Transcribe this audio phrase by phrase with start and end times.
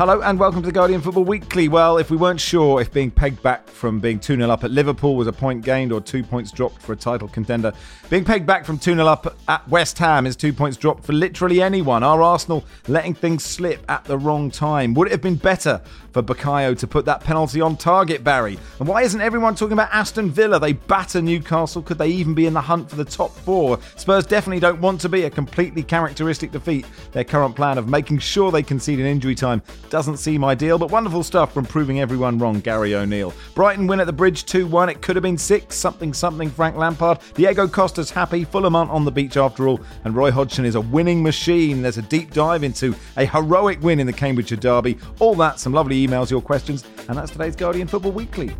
[0.00, 1.68] Hello and welcome to the Guardian Football Weekly.
[1.68, 4.70] Well, if we weren't sure if being pegged back from being 2 0 up at
[4.70, 7.70] Liverpool was a point gained or two points dropped for a title contender,
[8.08, 11.12] being pegged back from 2 0 up at West Ham is two points dropped for
[11.12, 12.02] literally anyone.
[12.02, 14.94] Are Arsenal letting things slip at the wrong time?
[14.94, 18.58] Would it have been better for Bukayo to put that penalty on target, Barry?
[18.78, 20.58] And why isn't everyone talking about Aston Villa?
[20.58, 21.82] They batter Newcastle.
[21.82, 23.78] Could they even be in the hunt for the top four?
[23.96, 26.86] Spurs definitely don't want to be a completely characteristic defeat.
[27.12, 30.90] Their current plan of making sure they concede in injury time doesn't seem ideal, but
[30.90, 33.34] wonderful stuff from proving everyone wrong, Gary O'Neil.
[33.54, 34.88] Brighton win at the bridge 2 1.
[34.88, 37.18] It could have been 6 something something Frank Lampard.
[37.34, 38.44] Diego Costa's happy.
[38.44, 39.80] Fulham aren't on the beach after all.
[40.04, 41.82] And Roy Hodgson is a winning machine.
[41.82, 44.96] There's a deep dive into a heroic win in the Cambridgeshire Derby.
[45.18, 46.84] All that, some lovely emails, your questions.
[47.08, 48.50] And that's today's Guardian Football Weekly.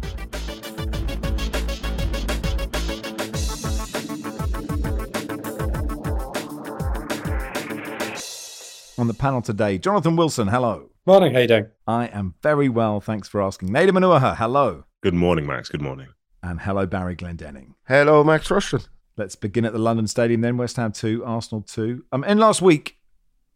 [8.99, 10.90] On the panel today, Jonathan Wilson, hello.
[11.07, 11.67] Morning, how you doing?
[11.87, 13.71] I am very well, thanks for asking.
[13.71, 14.85] Nedum Onuoha, hello.
[15.03, 15.71] Good morning, Max.
[15.71, 16.09] Good morning.
[16.43, 17.73] And hello, Barry Glendenning.
[17.89, 18.87] Hello, Max Rushden.
[19.17, 20.59] Let's begin at the London Stadium then.
[20.59, 22.05] West Ham 2, Arsenal 2.
[22.13, 22.99] Um, and last week,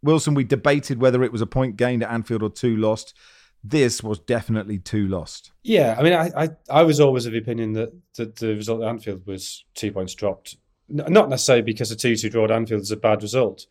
[0.02, 3.14] Wilson, we debated whether it was a point gained at Anfield or two lost.
[3.62, 5.52] This was definitely two lost.
[5.62, 8.82] Yeah, I mean, I, I, I was always of the opinion that, that the result
[8.82, 10.56] at Anfield was two points dropped.
[10.90, 13.66] N- not necessarily because a 2 2 draw at Anfield is a bad result,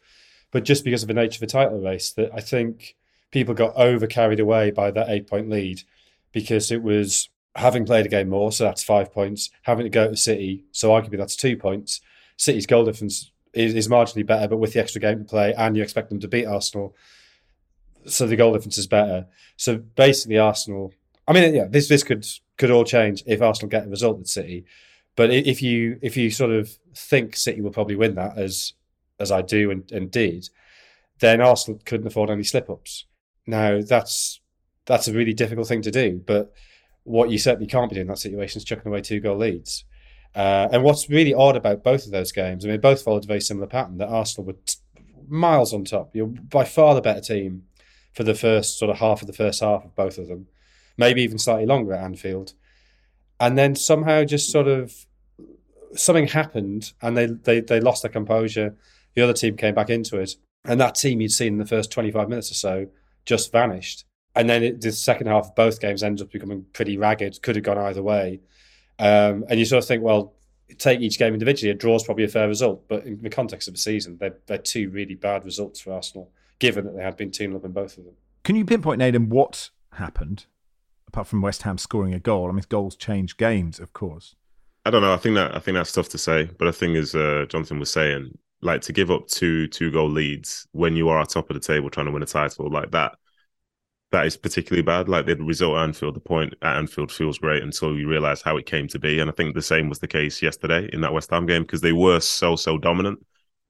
[0.51, 2.95] but just because of the nature of the title race, that I think
[3.33, 5.81] people got over carried away by that eight point lead
[6.31, 10.07] because it was having played a game more, so that's five points, having to go
[10.07, 11.99] to City, so arguably that's two points.
[12.37, 15.75] City's goal difference is, is marginally better, but with the extra game to play, and
[15.75, 16.95] you expect them to beat Arsenal,
[18.05, 19.27] so the goal difference is better.
[19.57, 20.93] So basically, Arsenal.
[21.27, 22.25] I mean, yeah, this this could
[22.57, 24.65] could all change if Arsenal get a result at City,
[25.15, 28.73] but if you if you sort of think City will probably win that as
[29.19, 30.49] as I do and, and did,
[31.19, 33.05] then Arsenal couldn't afford any slip ups.
[33.45, 34.39] Now that's
[34.85, 36.53] that's a really difficult thing to do, but
[37.03, 39.85] what you certainly can't be doing in that situation is chucking away two goal leads.
[40.35, 43.27] Uh, and what's really odd about both of those games, I mean, both followed a
[43.27, 44.77] very similar pattern that Arsenal were t-
[45.27, 46.15] miles on top.
[46.15, 47.63] You're by far the better team
[48.13, 50.47] for the first sort of half of the first half of both of them,
[50.97, 52.53] maybe even slightly longer at Anfield.
[53.39, 55.05] And then somehow just sort of
[55.95, 58.75] something happened and they, they, they lost their composure.
[59.15, 60.35] The other team came back into it.
[60.65, 62.87] And that team you'd seen in the first 25 minutes or so
[63.25, 64.05] just vanished.
[64.35, 67.55] And then it, the second half of both games ended up becoming pretty ragged, could
[67.55, 68.41] have gone either way.
[68.99, 70.33] Um, and you sort of think, well,
[70.77, 72.87] take each game individually, a draw is probably a fair result.
[72.87, 76.31] But in the context of the season, they're, they're two really bad results for Arsenal,
[76.59, 78.15] given that they had been 2 up in both of them.
[78.43, 80.45] Can you pinpoint, Nedum, what happened
[81.07, 82.49] apart from West Ham scoring a goal?
[82.49, 84.35] I mean, goals change games, of course.
[84.85, 85.13] I don't know.
[85.13, 86.49] I think that I think that's tough to say.
[86.57, 90.09] But the thing is, uh, Jonathan was saying, like to give up two two goal
[90.09, 92.91] leads when you are at top of the table trying to win a title like
[92.91, 93.15] that,
[94.11, 95.09] that is particularly bad.
[95.09, 98.57] Like the result at Anfield, the point at Anfield feels great until you realise how
[98.57, 99.19] it came to be.
[99.19, 101.81] And I think the same was the case yesterday in that West Ham game because
[101.81, 103.19] they were so so dominant.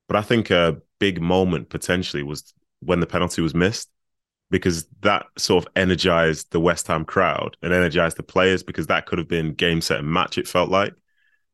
[0.08, 3.90] But I think a big moment potentially was when the penalty was missed
[4.52, 9.06] because that sort of energized the West Ham crowd and energized the players because that
[9.06, 10.38] could have been game set and match.
[10.38, 10.94] It felt like,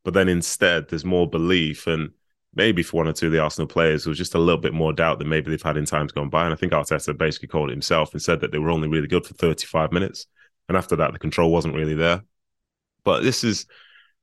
[0.04, 2.10] but then instead there's more belief and
[2.54, 4.74] maybe for one or two of the Arsenal players there was just a little bit
[4.74, 6.44] more doubt than maybe they've had in times gone by.
[6.44, 9.06] And I think Arteta basically called it himself and said that they were only really
[9.06, 10.26] good for 35 minutes,
[10.68, 12.22] and after that the control wasn't really there.
[13.04, 13.66] But this is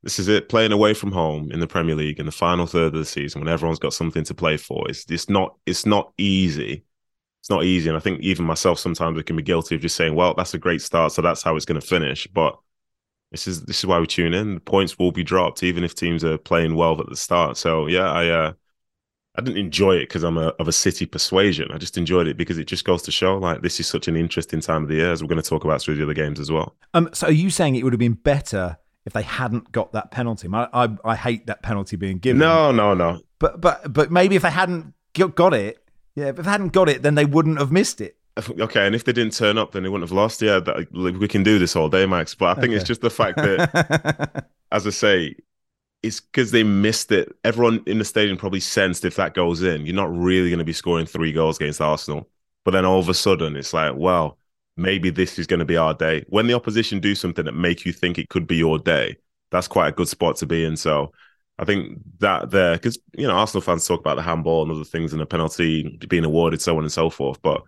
[0.04, 2.94] this is it playing away from home in the Premier League in the final third
[2.94, 4.90] of the season when everyone's got something to play for.
[4.90, 6.86] It's it's not it's not easy.
[7.42, 9.96] It's not easy, and I think even myself sometimes I can be guilty of just
[9.96, 12.58] saying, "Well, that's a great start, so that's how it's going to finish." But
[13.32, 14.56] this is this is why we tune in.
[14.56, 17.58] The points will be dropped, even if teams are playing well at the start.
[17.58, 18.54] So yeah, I uh,
[19.38, 21.70] I didn't enjoy it because I'm a, of a City persuasion.
[21.72, 24.16] I just enjoyed it because it just goes to show like this is such an
[24.16, 26.40] interesting time of the year, as we're going to talk about through the other games
[26.40, 26.76] as well.
[26.94, 30.10] Um, so are you saying it would have been better if they hadn't got that
[30.12, 30.48] penalty?
[30.52, 32.40] I, I, I hate that penalty being given.
[32.40, 33.22] No, no, no.
[33.40, 35.84] But but but maybe if they hadn't got it,
[36.16, 38.17] yeah, if they hadn't got it, then they wouldn't have missed it.
[38.60, 40.42] Okay, and if they didn't turn up, then they wouldn't have lost.
[40.42, 42.36] Yeah, that, we can do this all day, Max.
[42.36, 45.36] But I think it's just the fact that, as I say,
[46.04, 47.36] it's because they missed it.
[47.44, 50.66] Everyone in the stadium probably sensed if that goes in, you're not really going to
[50.66, 52.30] be scoring three goals against Arsenal.
[52.64, 54.38] But then all of a sudden, it's like, well,
[54.76, 56.24] maybe this is going to be our day.
[56.30, 59.18] When the opposition do something that make you think it could be your day,
[59.52, 60.78] that's quite a good spot to be in.
[60.78, 61.12] So
[61.58, 64.84] I think that there, because you know, Arsenal fans talk about the handball and other
[64.84, 67.42] things and the penalty being awarded, so on and so forth.
[67.42, 67.64] But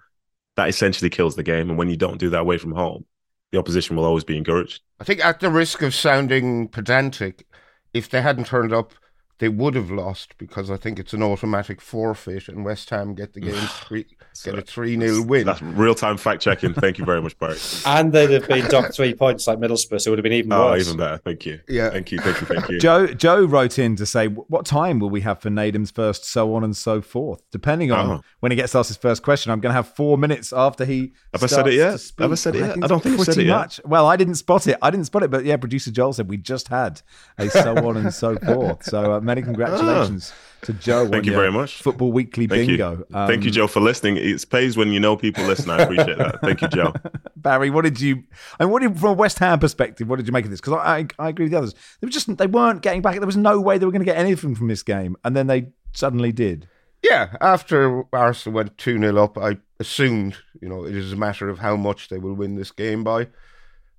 [0.59, 1.69] that essentially kills the game.
[1.69, 3.05] And when you don't do that away from home,
[3.51, 4.81] the opposition will always be encouraged.
[4.99, 7.47] I think, at the risk of sounding pedantic,
[7.93, 8.93] if they hadn't turned up,
[9.39, 13.33] they would have lost because I think it's an automatic forfeit, and West Ham get
[13.33, 14.05] the game three,
[14.43, 15.45] get a three 0 win.
[15.45, 16.73] That's real time fact checking.
[16.73, 17.57] Thank you very much, Barry.
[17.85, 20.51] And they'd have been docked three points like Middlesbrough, so it would have been even
[20.53, 20.85] Oh, worse.
[20.85, 21.17] even better.
[21.17, 21.59] Thank you.
[21.67, 21.89] Yeah.
[21.89, 22.19] Thank you.
[22.19, 22.47] Thank you.
[22.47, 22.79] Thank you.
[22.81, 26.53] Joe Joe wrote in to say what time will we have for Nedum's first, so
[26.55, 27.41] on and so forth.
[27.51, 28.21] Depending on Oh.
[28.41, 31.13] when he gets asked his first question, I'm going to have four minutes after he.
[31.33, 31.99] Have I said it yet?
[31.99, 32.21] speak.
[32.23, 32.77] Have I said it yet?
[32.83, 33.57] I don't think I've said pretty it yet.
[33.57, 33.79] much.
[33.85, 34.77] Well, I didn't spot it.
[34.81, 37.01] I didn't spot it, but yeah, producer Joel said we just had
[37.37, 38.83] a so on and so forth.
[38.83, 40.33] So uh, many congratulations
[40.63, 41.07] to Joe.
[41.07, 41.81] Thank you very much.
[41.81, 42.97] Football Weekly Thank bingo.
[42.97, 43.05] you.
[43.15, 44.17] Um, Thank you, Joe, for listening.
[44.17, 45.69] It pays when you know people listen.
[45.69, 46.41] I appreciate that.
[46.41, 46.93] Thank you, Joe.
[47.35, 48.23] Barry, what did you?
[48.59, 50.59] And what did, from a West Ham perspective, what did you make of this?
[50.59, 51.73] Because I, I, I agree with the others.
[52.01, 53.15] They were just they weren't getting back.
[53.15, 55.47] There was no way they were going to get anything from this game, and then
[55.47, 56.67] they suddenly did.
[57.01, 61.47] Yeah, after Arsenal went 2 0 up, I assumed, you know, it is a matter
[61.47, 63.27] of how much they will win this game by,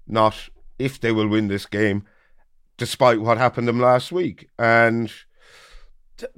[0.06, 2.04] not if they will win this game,
[2.80, 4.48] despite what happened them last week.
[4.58, 5.12] And
[6.16, 6.32] th-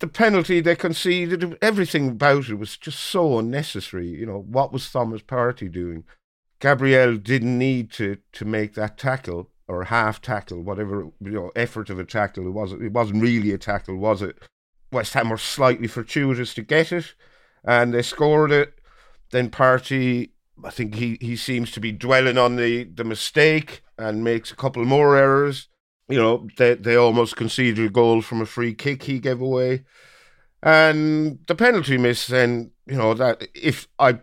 [0.00, 4.08] the penalty they conceded, everything about it was just so unnecessary.
[4.08, 6.02] You know, what was Thomas Partey doing?
[6.58, 11.88] Gabriel didn't need to, to make that tackle or half tackle, whatever you know, effort
[11.88, 12.48] of a tackle.
[12.48, 12.82] It wasn't.
[12.82, 14.36] It wasn't really a tackle, was it?
[14.90, 17.14] West Ham were slightly fortuitous to get it,
[17.64, 18.74] and they scored it.
[19.30, 20.30] Then Partey,
[20.64, 24.56] I think he, he seems to be dwelling on the, the mistake and makes a
[24.56, 25.68] couple more errors.
[26.08, 29.84] You know, they they almost conceded a goal from a free kick he gave away,
[30.62, 32.26] and the penalty miss.
[32.26, 34.20] Then you know that if I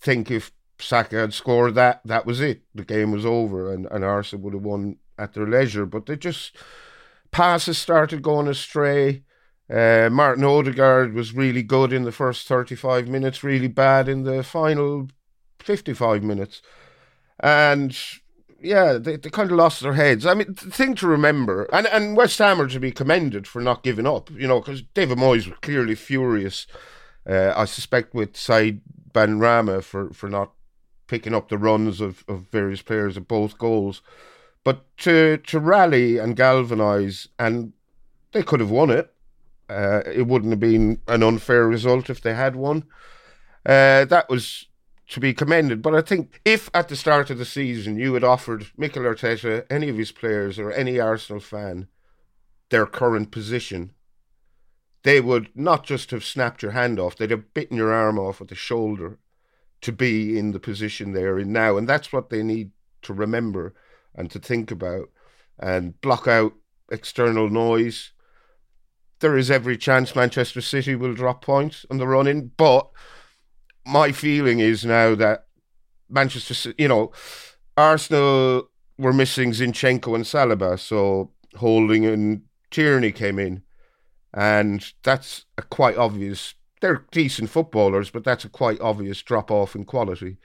[0.00, 2.62] think if Saka had scored that, that was it.
[2.74, 5.86] The game was over, and and Arsenal would have won at their leisure.
[5.86, 6.56] But they just
[7.32, 9.24] passes started going astray.
[9.68, 14.42] Uh, Martin Odegaard was really good in the first 35 minutes, really bad in the
[14.42, 15.08] final
[15.58, 16.60] 55 minutes.
[17.40, 17.96] And
[18.64, 20.24] yeah, they, they kind of lost their heads.
[20.26, 23.60] I mean, the thing to remember, and, and West Ham are to be commended for
[23.60, 26.66] not giving up, you know, because David Moyes was clearly furious,
[27.28, 28.80] uh, I suspect, with Said
[29.12, 30.52] Ben Rama for, for not
[31.06, 34.02] picking up the runs of, of various players of both goals.
[34.64, 37.74] But to, to rally and galvanise, and
[38.32, 39.12] they could have won it.
[39.68, 42.84] Uh, it wouldn't have been an unfair result if they had won.
[43.66, 44.66] Uh, that was
[45.14, 45.80] to be commended.
[45.80, 49.64] But I think if at the start of the season you had offered Mikel Arteta,
[49.70, 51.86] any of his players, or any Arsenal fan
[52.70, 53.92] their current position,
[55.04, 58.40] they would not just have snapped your hand off, they'd have bitten your arm off
[58.40, 59.20] with the shoulder
[59.82, 61.76] to be in the position they're in now.
[61.76, 62.72] And that's what they need
[63.02, 63.72] to remember
[64.16, 65.10] and to think about
[65.60, 66.54] and block out
[66.90, 68.10] external noise.
[69.20, 72.90] There is every chance Manchester City will drop points on the run in, but
[73.86, 75.46] my feeling is now that
[76.08, 77.12] Manchester you know,
[77.76, 83.62] Arsenal were missing Zinchenko and Saliba, so Holding and Tierney came in,
[84.32, 86.54] and that's a quite obvious.
[86.80, 90.38] They're decent footballers, but that's a quite obvious drop off in quality.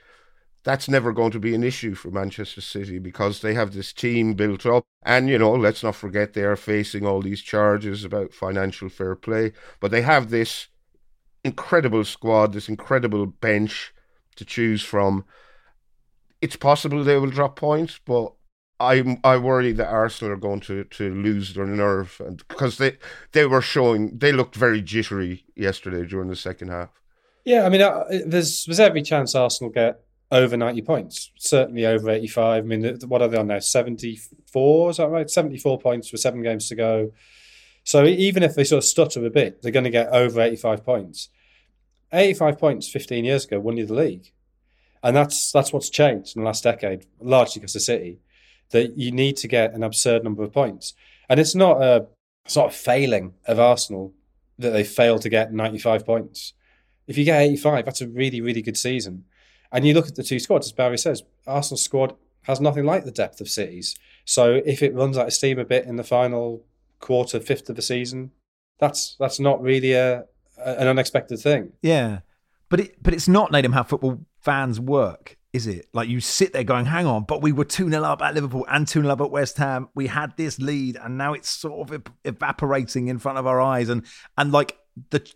[0.62, 4.34] That's never going to be an issue for Manchester City because they have this team
[4.34, 4.84] built up.
[5.02, 9.16] And, you know, let's not forget they are facing all these charges about financial fair
[9.16, 10.68] play, but they have this
[11.44, 13.92] incredible squad, this incredible bench
[14.36, 15.24] to choose from.
[16.40, 18.32] It's possible they will drop points, but
[18.78, 22.96] I I worry that Arsenal are going to, to lose their nerve and because they
[23.32, 26.88] they were showing they looked very jittery yesterday during the second half.
[27.44, 32.08] Yeah, I mean, uh, there's there's every chance Arsenal get over 90 points, certainly over
[32.10, 32.64] 85.
[32.64, 33.58] I mean, what are they on now?
[33.58, 35.28] 74, is that right?
[35.28, 37.12] 74 points with seven games to go.
[37.90, 40.84] So even if they sort of stutter a bit, they're going to get over 85
[40.84, 41.28] points.
[42.12, 44.30] 85 points 15 years ago won you the league.
[45.02, 48.20] And that's that's what's changed in the last decade, largely because of City,
[48.70, 50.94] that you need to get an absurd number of points.
[51.28, 52.06] And it's not a
[52.54, 54.14] not a failing of Arsenal
[54.56, 56.52] that they fail to get 95 points.
[57.08, 59.24] If you get 85, that's a really, really good season.
[59.72, 63.04] And you look at the two squads, as Barry says, Arsenal's squad has nothing like
[63.04, 63.96] the depth of City's.
[64.24, 66.64] So if it runs out of steam a bit in the final
[67.00, 68.30] quarter, fifth of the season,
[68.78, 70.24] that's that's not really a,
[70.58, 71.72] a an unexpected thing.
[71.82, 72.20] Yeah,
[72.68, 75.86] but it but it's not Nedum how football fans work, is it?
[75.92, 78.66] Like you sit there going, "Hang on," but we were two 0 up at Liverpool
[78.70, 79.88] and two 0 up at West Ham.
[79.94, 83.88] We had this lead, and now it's sort of evaporating in front of our eyes,
[83.88, 84.04] and
[84.38, 84.78] and like
[85.10, 85.30] the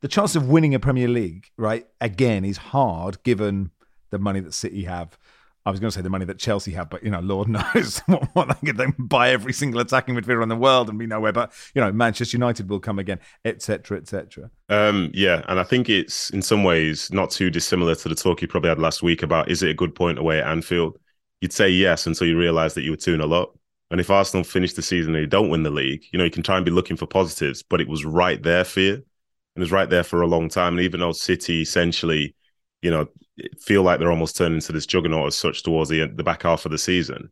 [0.00, 1.86] the chance of winning a Premier League, right?
[2.00, 3.70] Again, is hard given
[4.10, 5.18] the money that City have.
[5.66, 8.00] I was going to say the money that Chelsea have, but you know, Lord knows
[8.06, 11.32] what, what they could buy every single attacking midfielder in the world and be nowhere.
[11.32, 14.50] But you know, Manchester United will come again, etc., etc.
[14.68, 18.40] Um, yeah, and I think it's in some ways not too dissimilar to the talk
[18.42, 20.98] you probably had last week about is it a good point away at Anfield?
[21.40, 23.54] You'd say yes until you realise that you were two 0 up.
[23.90, 26.30] And if Arsenal finish the season and they don't win the league, you know, you
[26.30, 28.94] can try and be looking for positives, but it was right there for you.
[28.94, 29.02] And
[29.56, 30.74] it was right there for a long time.
[30.74, 32.36] And even though City essentially,
[32.82, 33.06] you know,
[33.60, 36.64] feel like they're almost turning into this juggernaut as such towards the the back half
[36.64, 37.30] of the season,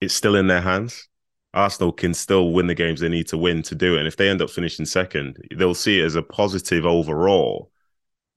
[0.00, 1.08] it's still in their hands.
[1.52, 4.00] Arsenal can still win the games they need to win to do it.
[4.00, 7.70] And if they end up finishing second, they'll see it as a positive overall,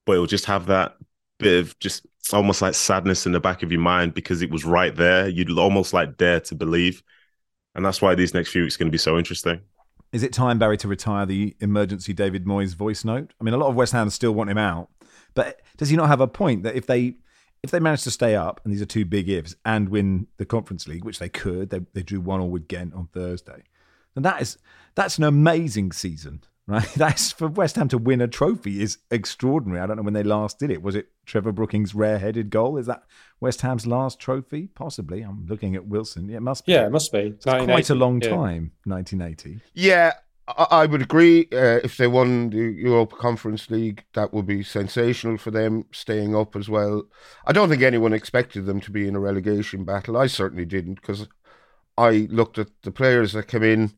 [0.06, 0.96] but it'll just have that
[1.38, 4.64] bit of just almost like sadness in the back of your mind because it was
[4.64, 5.28] right there.
[5.28, 7.02] You'd almost like dare to believe
[7.78, 9.60] and that's why these next few weeks are going to be so interesting.
[10.12, 13.32] Is it time, Barry, to retire the emergency David Moyes voice note?
[13.40, 14.88] I mean, a lot of West Ham still want him out,
[15.38, 17.14] but does he not have a point that if they
[17.62, 20.44] if they manage to stay up, and these are two big ifs, and win the
[20.44, 23.62] Conference League, which they could, they, they drew one all with Ghent on Thursday,
[24.14, 24.58] then that is
[24.96, 26.88] that's an amazing season right?
[26.96, 29.80] That's for West Ham to win a trophy is extraordinary.
[29.80, 30.82] I don't know when they last did it.
[30.82, 32.76] Was it Trevor Brooking's rare-headed goal?
[32.76, 33.02] Is that
[33.40, 34.68] West Ham's last trophy?
[34.68, 35.22] Possibly.
[35.22, 36.28] I'm looking at Wilson.
[36.28, 36.72] Yeah, it must be.
[36.72, 37.18] Yeah, it must be.
[37.18, 38.28] It's quite a long yeah.
[38.28, 39.60] time, 1980.
[39.72, 40.12] Yeah,
[40.56, 41.48] I would agree.
[41.52, 46.34] Uh, if they won the Europa Conference League, that would be sensational for them, staying
[46.34, 47.04] up as well.
[47.46, 50.16] I don't think anyone expected them to be in a relegation battle.
[50.16, 51.28] I certainly didn't, because
[51.98, 53.92] I looked at the players that came in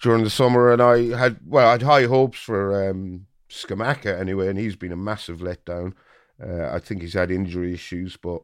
[0.00, 4.48] during the summer, and I had well, I had high hopes for um, Scamacca anyway,
[4.48, 5.92] and he's been a massive letdown.
[6.42, 8.42] Uh, I think he's had injury issues, but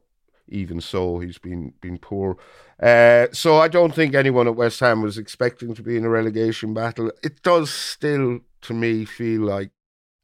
[0.48, 2.36] even so, he's been been poor.
[2.82, 6.08] Uh, so I don't think anyone at West Ham was expecting to be in a
[6.08, 7.10] relegation battle.
[7.22, 9.70] It does still, to me, feel like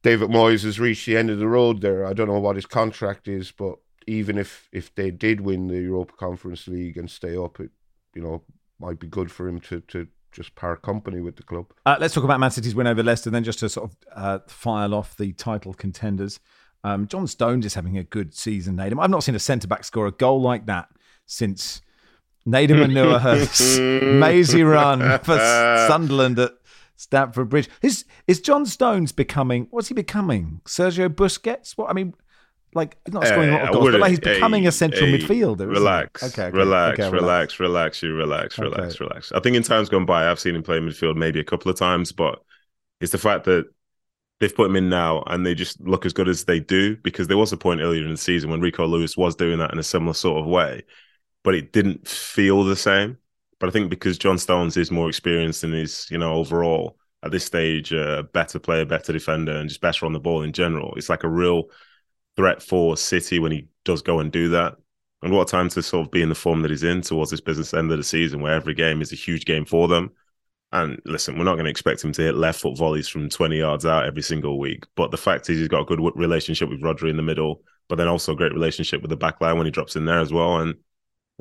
[0.03, 2.07] David Moyes has reached the end of the road there.
[2.07, 3.77] I don't know what his contract is, but
[4.07, 7.71] even if if they did win the Europa Conference League and stay up, it
[8.15, 8.43] you know
[8.79, 11.67] might be good for him to to just part company with the club.
[11.87, 14.39] Uh, let's talk about Man City's win over Leicester, then just to sort of uh,
[14.47, 16.41] file off the title contenders.
[16.85, 19.03] Um, John Stones is having a good season, Nedum.
[19.03, 20.91] I've not seen a centre back score a goal like that
[21.25, 21.81] since
[22.47, 23.81] Nedum Onuoha's
[24.21, 25.39] mazy run for
[25.89, 26.53] Sunderland at
[26.97, 27.71] Stamford Bridge.
[27.81, 29.67] Is is John Stones becoming?
[29.71, 30.61] What's he becoming?
[30.67, 31.73] Sergio Busquets?
[31.79, 32.15] What I mean,
[32.75, 34.73] like he's not eh, scoring a lot of goals, but like he's eh, becoming a
[34.73, 35.67] central eh, midfielder.
[35.67, 39.33] Relax, okay, okay, relax, okay, relax, relax, you relax, relax, relax.
[39.33, 41.79] I think in times gone by, I've seen him play midfield maybe a couple of
[41.79, 42.43] times, but
[43.01, 43.74] it's the fact that
[44.41, 47.29] they've put him in now and they just look as good as they do because
[47.29, 49.79] there was a point earlier in the season when Rico Lewis was doing that in
[49.79, 50.83] a similar sort of way,
[51.43, 53.19] but it didn't feel the same.
[53.61, 57.31] But I think because John Stones is more experienced and is, you know, overall at
[57.31, 60.53] this stage, a uh, better player, better defender, and just better on the ball in
[60.53, 61.65] general, it's like a real
[62.37, 64.75] threat for City when he does go and do that.
[65.23, 67.31] And what a time to sort of be in the form that he's in towards
[67.31, 70.11] this business end of the season, where every game is a huge game for them.
[70.73, 73.57] And listen, we're not going to expect him to hit left foot volleys from 20
[73.57, 74.85] yards out every single week.
[74.97, 77.97] But the fact is, he's got a good relationship with Rodri in the middle, but
[77.97, 80.33] then also a great relationship with the back line when he drops in there as
[80.33, 80.59] well.
[80.59, 80.75] And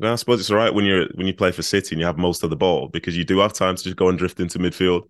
[0.01, 2.17] I suppose it's all right when you're when you play for City and you have
[2.17, 4.59] most of the ball because you do have time to just go and drift into
[4.59, 5.09] midfield.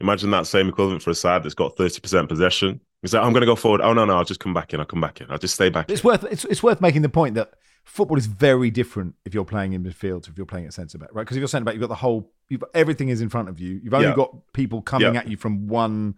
[0.00, 3.40] Imagine that same equivalent for a side that's got 30% possession He's like, I'm going
[3.42, 3.80] to go forward.
[3.80, 4.80] Oh no, no, I'll just come back in.
[4.80, 5.26] I'll come back in.
[5.28, 5.90] I'll just stay back.
[5.90, 6.06] It's in.
[6.08, 7.52] worth it's, it's worth making the point that
[7.84, 10.98] football is very different if you're playing in midfield to if you're playing at centre
[10.98, 11.22] back, right?
[11.22, 13.48] Because if you're centre back, you've got the whole, you've got, everything is in front
[13.48, 13.80] of you.
[13.82, 14.14] You've only yeah.
[14.14, 15.20] got people coming yeah.
[15.20, 16.16] at you from one.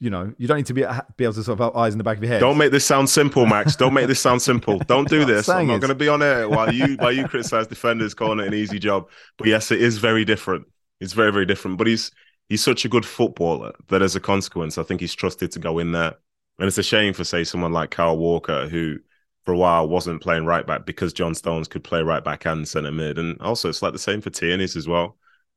[0.00, 0.84] You know, you don't need to be
[1.16, 2.40] be able to sort of have eyes in the back of your head.
[2.40, 3.76] Don't make this sound simple, Max.
[3.76, 4.78] Don't make this sound simple.
[4.86, 5.48] Don't do this.
[5.48, 8.48] I'm not going to be on air while you while you criticize defenders calling it
[8.48, 9.08] an easy job.
[9.38, 10.66] But yes, it is very different.
[11.00, 11.78] It's very very different.
[11.78, 12.10] But he's
[12.48, 15.78] he's such a good footballer that as a consequence, I think he's trusted to go
[15.78, 16.16] in there
[16.58, 18.98] and it's a shame for say someone like Kyle Walker, who
[19.44, 22.66] for a while wasn't playing right back because John Stones could play right back and
[22.66, 23.18] centre mid.
[23.18, 25.16] And also it's like the same for Tierney's as well.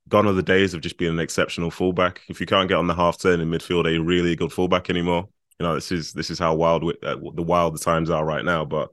[0.09, 2.21] Gone are the days of just being an exceptional fullback.
[2.29, 4.53] If you can't get on the half turn in midfield, are you really a good
[4.53, 5.27] fullback anymore?
[5.59, 8.23] You know, this is this is how wild we, uh, the wild the times are
[8.25, 8.63] right now.
[8.63, 8.89] But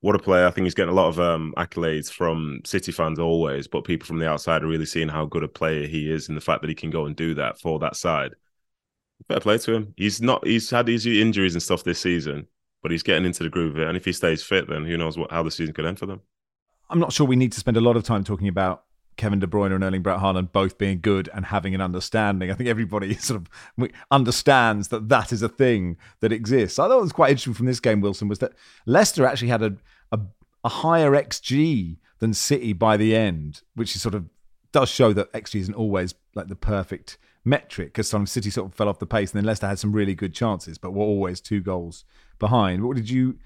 [0.00, 0.46] what a player!
[0.46, 4.06] I think he's getting a lot of um, accolades from City fans always, but people
[4.06, 6.62] from the outside are really seeing how good a player he is, and the fact
[6.62, 8.34] that he can go and do that for that side
[9.28, 9.94] fair play to him.
[9.96, 10.46] He's not.
[10.46, 12.46] He's had these injuries and stuff this season,
[12.82, 13.88] but he's getting into the groove of it.
[13.88, 16.06] And if he stays fit, then who knows what how the season could end for
[16.06, 16.20] them.
[16.90, 18.84] I'm not sure we need to spend a lot of time talking about
[19.16, 22.50] Kevin De Bruyne and Erling Braut Haaland both being good and having an understanding.
[22.50, 26.78] I think everybody sort of understands that that is a thing that exists.
[26.78, 28.52] I thought it was quite interesting from this game, Wilson, was that
[28.86, 29.76] Leicester actually had a,
[30.10, 30.20] a,
[30.64, 34.26] a higher XG than City by the end, which is sort of
[34.72, 38.74] does show that XG isn't always like the perfect metric because some City sort of
[38.74, 41.40] fell off the pace, and then Leicester had some really good chances, but were always
[41.40, 42.04] two goals
[42.42, 42.84] behind.
[42.84, 43.38] What did you?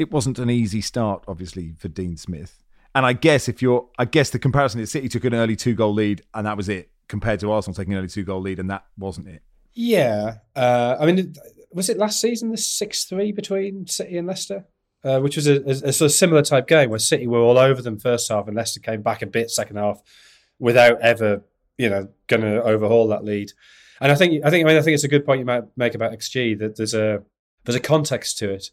[0.00, 2.64] it wasn't an easy start, obviously, for Dean Smith.
[2.94, 5.74] And I guess if you're, I guess the comparison is City took an early two
[5.74, 8.58] goal lead and that was it, compared to Arsenal taking an early two goal lead
[8.58, 9.42] and that wasn't it.
[9.74, 11.34] Yeah, uh, I mean,
[11.70, 14.64] was it last season the six three between City and Leicester,
[15.04, 17.58] uh, which was a, a, a, sort of similar type game where City were all
[17.58, 20.02] over them first half and Leicester came back a bit second half
[20.58, 21.42] without ever,
[21.78, 23.52] you know, going to overhaul that lead.
[24.00, 25.64] And I think, I think, I mean, I think it's a good point you might
[25.76, 27.22] make about XG that there's a
[27.64, 28.70] there's a context to it.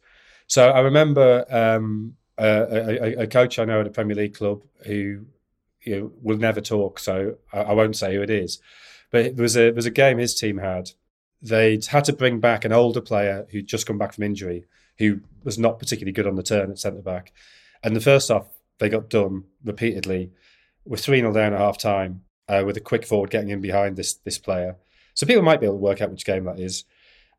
[0.47, 5.25] So I remember um, a, a, coach I know at a Premier League club who
[5.81, 8.59] you know, will never talk, so I, I won't say who it is.
[9.11, 10.91] But there was a was a game his team had.
[11.41, 14.65] They'd had to bring back an older player who'd just come back from injury,
[14.97, 17.31] who was not particularly good on the turn at centre back.
[17.83, 18.47] And the first half
[18.79, 20.31] they got done repeatedly.
[20.85, 23.95] with 3 0 down at half time, uh, with a quick forward getting in behind
[23.95, 24.77] this this player.
[25.13, 26.85] So people might be able to work out which game that is.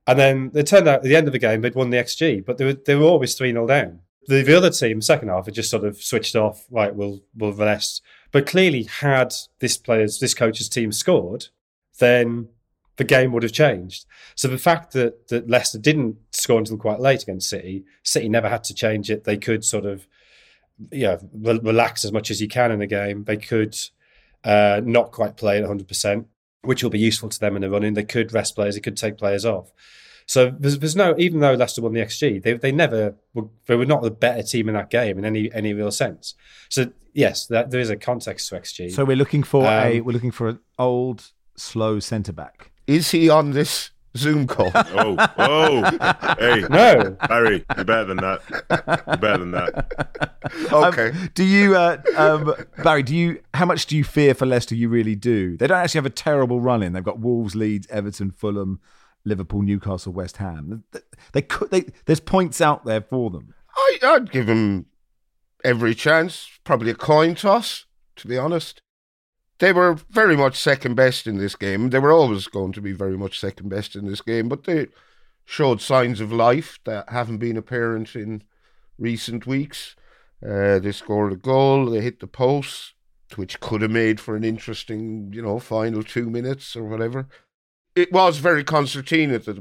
[0.08, 2.44] And then it turned out at the end of the game they'd won the XG,
[2.44, 4.00] but they were they were always 3 0 down.
[4.26, 7.52] The, the other team, second half, had just sort of switched off, right, we'll we'll
[7.52, 8.02] rest.
[8.32, 11.48] But clearly had this player's this coach's team scored,
[11.98, 12.48] then
[12.96, 14.06] the game would have changed.
[14.34, 18.48] So the fact that that Leicester didn't score until quite late against City, City never
[18.48, 19.24] had to change it.
[19.24, 20.08] They could sort of
[20.90, 23.24] yeah re- relax as much as you can in the game.
[23.24, 23.76] They could
[24.42, 26.28] uh, not quite play at 100 percent,
[26.62, 27.94] which will be useful to them in the running.
[27.94, 28.74] They could rest players.
[28.74, 29.72] They could take players off.
[30.26, 33.76] So there's, there's no even though Leicester won the XG, they they never were, they
[33.76, 36.34] were not the better team in that game in any any real sense.
[36.68, 38.92] So yes, that, there is a context to XG.
[38.92, 42.72] So we're looking for um, a we're looking for an old slow centre back.
[42.86, 44.70] Is he on this Zoom call?
[44.74, 48.40] oh, oh, hey, no, Barry, you're better than that.
[49.06, 50.34] You're better than that.
[50.72, 51.10] Okay.
[51.10, 53.02] Um, do you, uh, um, Barry?
[53.02, 53.40] Do you?
[53.54, 54.74] How much do you fear for Leicester?
[54.74, 55.56] You really do.
[55.56, 56.92] They don't actually have a terrible run in.
[56.92, 58.80] They've got Wolves, Leeds, Everton, Fulham,
[59.24, 60.84] Liverpool, Newcastle, West Ham.
[60.92, 61.00] They,
[61.32, 61.70] they could.
[61.70, 63.54] They, there's points out there for them.
[63.76, 64.86] I, I'd give them
[65.64, 66.48] every chance.
[66.64, 68.82] Probably a coin toss, to be honest
[69.58, 71.90] they were very much second best in this game.
[71.90, 74.88] They were always going to be very much second best in this game, but they
[75.44, 78.42] showed signs of life that haven't been apparent in
[78.98, 79.96] recent weeks.
[80.46, 82.94] Uh, they scored a goal, they hit the post,
[83.34, 87.26] which could have made for an interesting, you know, final two minutes or whatever.
[87.96, 89.54] It was very concertina at the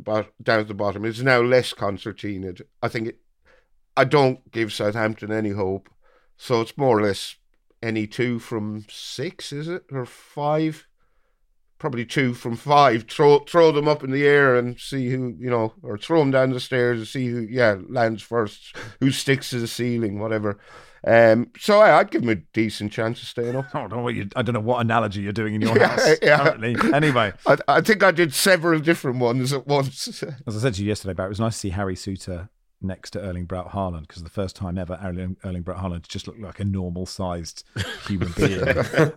[0.43, 1.05] down at the bottom.
[1.05, 2.53] It's now less concertina.
[2.83, 3.19] I think it,
[3.95, 5.89] I don't give Southampton any hope.
[6.37, 7.37] So it's more or less
[7.81, 9.83] any two from six, is it?
[9.91, 10.87] Or five?
[11.77, 13.03] Probably two from five.
[13.03, 16.31] Throw throw them up in the air and see who, you know, or throw them
[16.31, 20.57] down the stairs and see who, yeah, lands first, who sticks to the ceiling, whatever.
[21.05, 23.73] Um, so I, would give them a decent chance of staying up.
[23.73, 25.87] I don't know what you, I don't know what analogy you're doing in your yeah,
[25.87, 26.37] house yeah.
[26.37, 26.75] currently.
[26.91, 30.23] Anyway, I, I, think I did several different ones at once.
[30.47, 32.49] As I said to you yesterday, about it was nice to see Harry Souttar
[32.81, 36.27] next to Erling Braut Haaland because the first time ever Erling, Erling Braut Haaland just
[36.27, 37.63] looked like a normal sized
[38.07, 38.67] human being.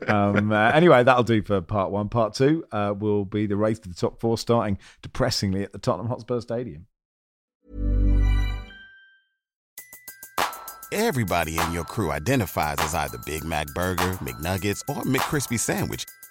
[0.08, 2.08] um, uh, anyway, that'll do for part one.
[2.08, 5.78] Part two uh, will be the race to the top four, starting depressingly at the
[5.78, 6.86] Tottenham Hotspur Stadium.
[10.92, 16.04] Everybody in your crew identifies as either Big Mac Burger, McNuggets, or McCrispy Sandwich,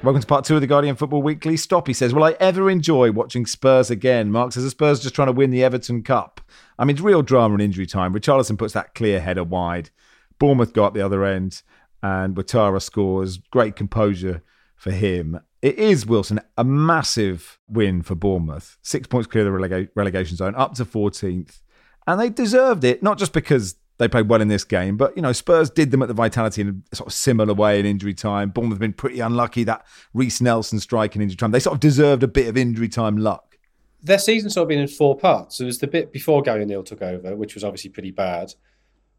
[0.00, 1.56] Welcome to part two of the Guardian Football Weekly.
[1.56, 4.30] Stoppy says, Will I ever enjoy watching Spurs again?
[4.30, 6.40] Mark says, the Spurs just trying to win the Everton Cup.
[6.78, 8.14] I mean, it's real drama and injury time.
[8.14, 9.90] Richarlison puts that clear header wide.
[10.38, 11.62] Bournemouth got the other end,
[12.00, 13.38] and Ouattara scores.
[13.38, 14.44] Great composure
[14.76, 15.40] for him.
[15.62, 18.78] It is, Wilson, a massive win for Bournemouth.
[18.82, 21.60] Six points clear of the relega- relegation zone, up to 14th.
[22.06, 24.96] And they deserved it, not just because they played well in this game.
[24.96, 27.78] But, you know, Spurs did them at the Vitality in a sort of similar way
[27.78, 28.50] in injury time.
[28.50, 31.50] Bournemouth have been pretty unlucky that Reiss Nelson strike in injury time.
[31.50, 33.58] They sort of deserved a bit of injury time luck.
[34.02, 35.58] their season sort of been in four parts.
[35.58, 38.54] There was the bit before Gary O'Neil took over, which was obviously pretty bad.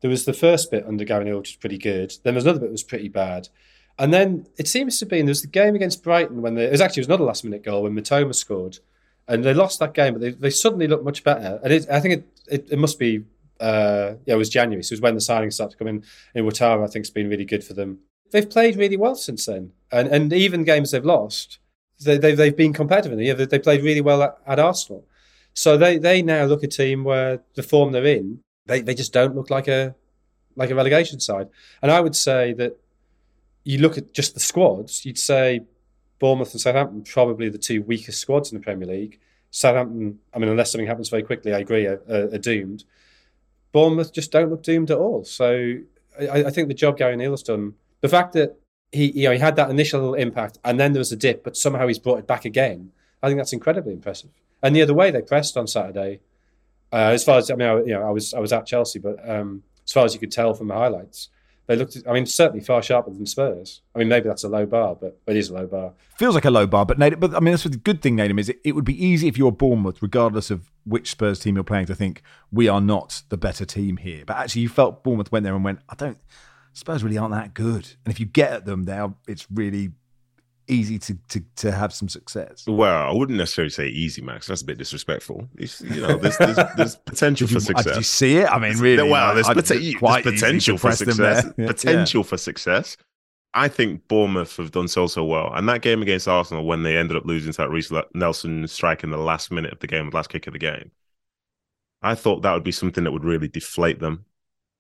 [0.02, 2.12] There was the first bit under Gary O'Neil, which was pretty good.
[2.24, 3.50] Then there was another bit that was pretty bad.
[3.98, 6.66] And then it seems to be, and there was the game against Brighton when they,
[6.66, 8.80] it was actually it was another last minute goal when Mitoma scored.
[9.28, 11.60] And they lost that game, but they, they suddenly looked much better.
[11.62, 13.26] And it, I think it, it, it must be,
[13.60, 14.84] uh, yeah, it was January.
[14.84, 16.04] So it was when the signings started to come in.
[16.36, 18.00] In Ouattara, I think it's been really good for them.
[18.32, 19.72] They've played really well since then.
[19.92, 21.60] And, and even games they've lost,
[22.00, 23.20] they, they, they've been competitive.
[23.20, 25.06] Yeah, they, they played really well at, at Arsenal.
[25.54, 29.12] So they, they now look a team where the form they're in, they, they just
[29.14, 29.96] don't look like a
[30.56, 31.48] like a relegation side.
[31.82, 32.78] And I would say that
[33.64, 35.62] you look at just the squads, you'd say
[36.20, 39.20] Bournemouth and Southampton probably the two weakest squads in the Premier League.
[39.52, 42.84] Southampton, I mean, unless something happens very quickly, I agree, are, are doomed.
[43.72, 45.24] Bournemouth just don't look doomed at all.
[45.24, 45.76] So
[46.20, 48.58] I, I think the job Gary O'Neil has done, the fact that
[48.92, 51.44] he, you know, he had that initial little impact and then there was a dip,
[51.44, 52.92] but somehow he's brought it back again.
[53.22, 54.32] I think that's incredibly impressive.
[54.62, 56.20] And the other way they pressed on Saturday,
[56.92, 59.00] uh, as far as I mean, I, you know, I was I was at Chelsea,
[59.00, 61.30] but um, as far as you could tell from the highlights,
[61.70, 61.96] they looked.
[62.08, 63.82] I mean, certainly far sharper than Spurs.
[63.94, 65.94] I mean, maybe that's a low bar, but it is a low bar.
[66.18, 68.40] Feels like a low bar, but Nate, but I mean, that's the good thing, Nedum,
[68.40, 71.64] is it, it would be easy if you're Bournemouth, regardless of which Spurs team you're
[71.64, 74.24] playing, to think we are not the better team here.
[74.26, 76.18] But actually, you felt Bournemouth went there and went, I don't.
[76.74, 79.92] Spurs really aren't that good, and if you get at them, there, it's really
[80.70, 82.66] easy to, to to have some success.
[82.68, 84.48] Well, I wouldn't necessarily say easy, Max.
[84.48, 85.48] That's a bit disrespectful.
[85.58, 87.86] It's, you know, there's, there's, there's potential for success.
[87.86, 88.50] Did you see it?
[88.50, 89.10] I mean, really?
[89.10, 91.44] well, there's, like, there's quite easy to potential for success.
[91.44, 91.54] there.
[91.58, 91.68] Yeah.
[91.68, 92.98] Potential for success.
[93.54, 96.98] I think Bournemouth have done so so well, and that game against Arsenal when they
[96.98, 100.10] ended up losing to that Reiss Nelson strike in the last minute of the game,
[100.12, 100.92] last kick of the game.
[102.02, 104.26] I thought that would be something that would really deflate them,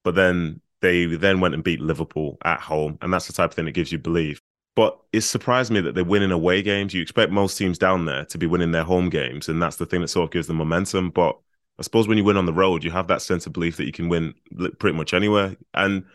[0.03, 3.55] but then they then went and beat Liverpool at home, and that's the type of
[3.55, 4.39] thing that gives you belief.
[4.75, 6.93] But it surprised me that they're winning away games.
[6.93, 9.85] You expect most teams down there to be winning their home games, and that's the
[9.85, 11.09] thing that sort of gives them momentum.
[11.09, 11.37] But
[11.77, 13.85] I suppose when you win on the road, you have that sense of belief that
[13.85, 14.33] you can win
[14.79, 15.55] pretty much anywhere.
[15.73, 16.05] And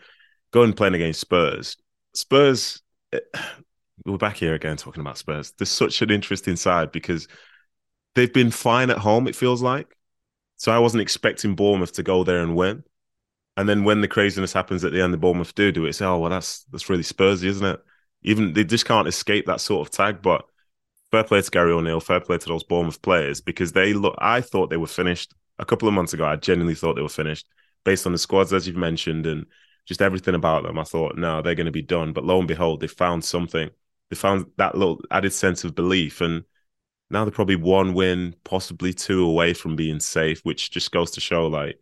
[0.51, 1.77] going playing against Spurs,
[2.13, 2.81] Spurs,
[3.13, 3.19] eh,
[4.05, 5.53] we're back here again talking about Spurs.
[5.57, 7.27] There's such an interesting side because
[8.13, 9.95] they've been fine at home, it feels like.
[10.57, 12.83] So I wasn't expecting Bournemouth to go there and win.
[13.57, 15.93] And then when the craziness happens at the end, the Bournemouth do do it.
[15.93, 17.79] Say, oh well, that's that's really Spursy, isn't it?
[18.25, 20.21] Even they just can't escape that sort of tag.
[20.21, 20.45] But
[21.11, 24.15] fair play to Gary O'Neil, fair play to those Bournemouth players because they look.
[24.17, 26.25] I thought they were finished a couple of months ago.
[26.25, 27.47] I genuinely thought they were finished
[27.83, 29.45] based on the squads as you've mentioned and
[29.85, 30.79] just everything about them.
[30.79, 32.13] I thought, no, they're going to be done.
[32.13, 33.69] But lo and behold, they found something.
[34.09, 36.43] They found that little added sense of belief and.
[37.11, 41.21] Now they're probably one win, possibly two away from being safe, which just goes to
[41.21, 41.79] show like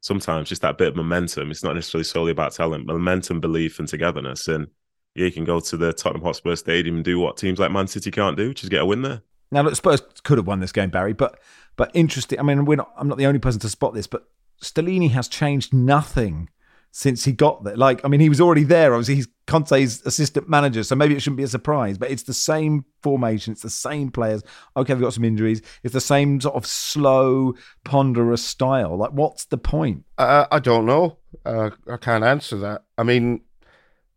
[0.00, 1.50] sometimes just that bit of momentum.
[1.50, 4.48] It's not necessarily solely about talent, momentum, belief, and togetherness.
[4.48, 4.68] And
[5.16, 7.86] yeah, you can go to the Tottenham Hotspur Stadium and do what teams like Man
[7.86, 9.22] City can't do, which is get a win there.
[9.50, 11.40] Now, look, Spurs could have won this game, Barry, but
[11.76, 12.38] but interesting.
[12.38, 14.28] I mean, we're not, I'm not the only person to spot this, but
[14.62, 16.50] Stellini has changed nothing
[16.90, 17.76] since he got there.
[17.76, 18.94] Like, I mean, he was already there.
[18.94, 21.96] Obviously, he's Conte's assistant manager, so maybe it shouldn't be a surprise.
[21.96, 24.42] But it's the same formation, it's the same players.
[24.76, 25.62] Okay, we've got some injuries.
[25.82, 28.96] It's the same sort of slow, ponderous style.
[28.96, 30.04] Like, what's the point?
[30.18, 31.18] Uh, I don't know.
[31.44, 32.84] Uh, I can't answer that.
[32.98, 33.42] I mean,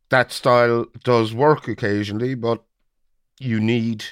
[0.09, 2.63] that style does work occasionally, but
[3.39, 4.05] you need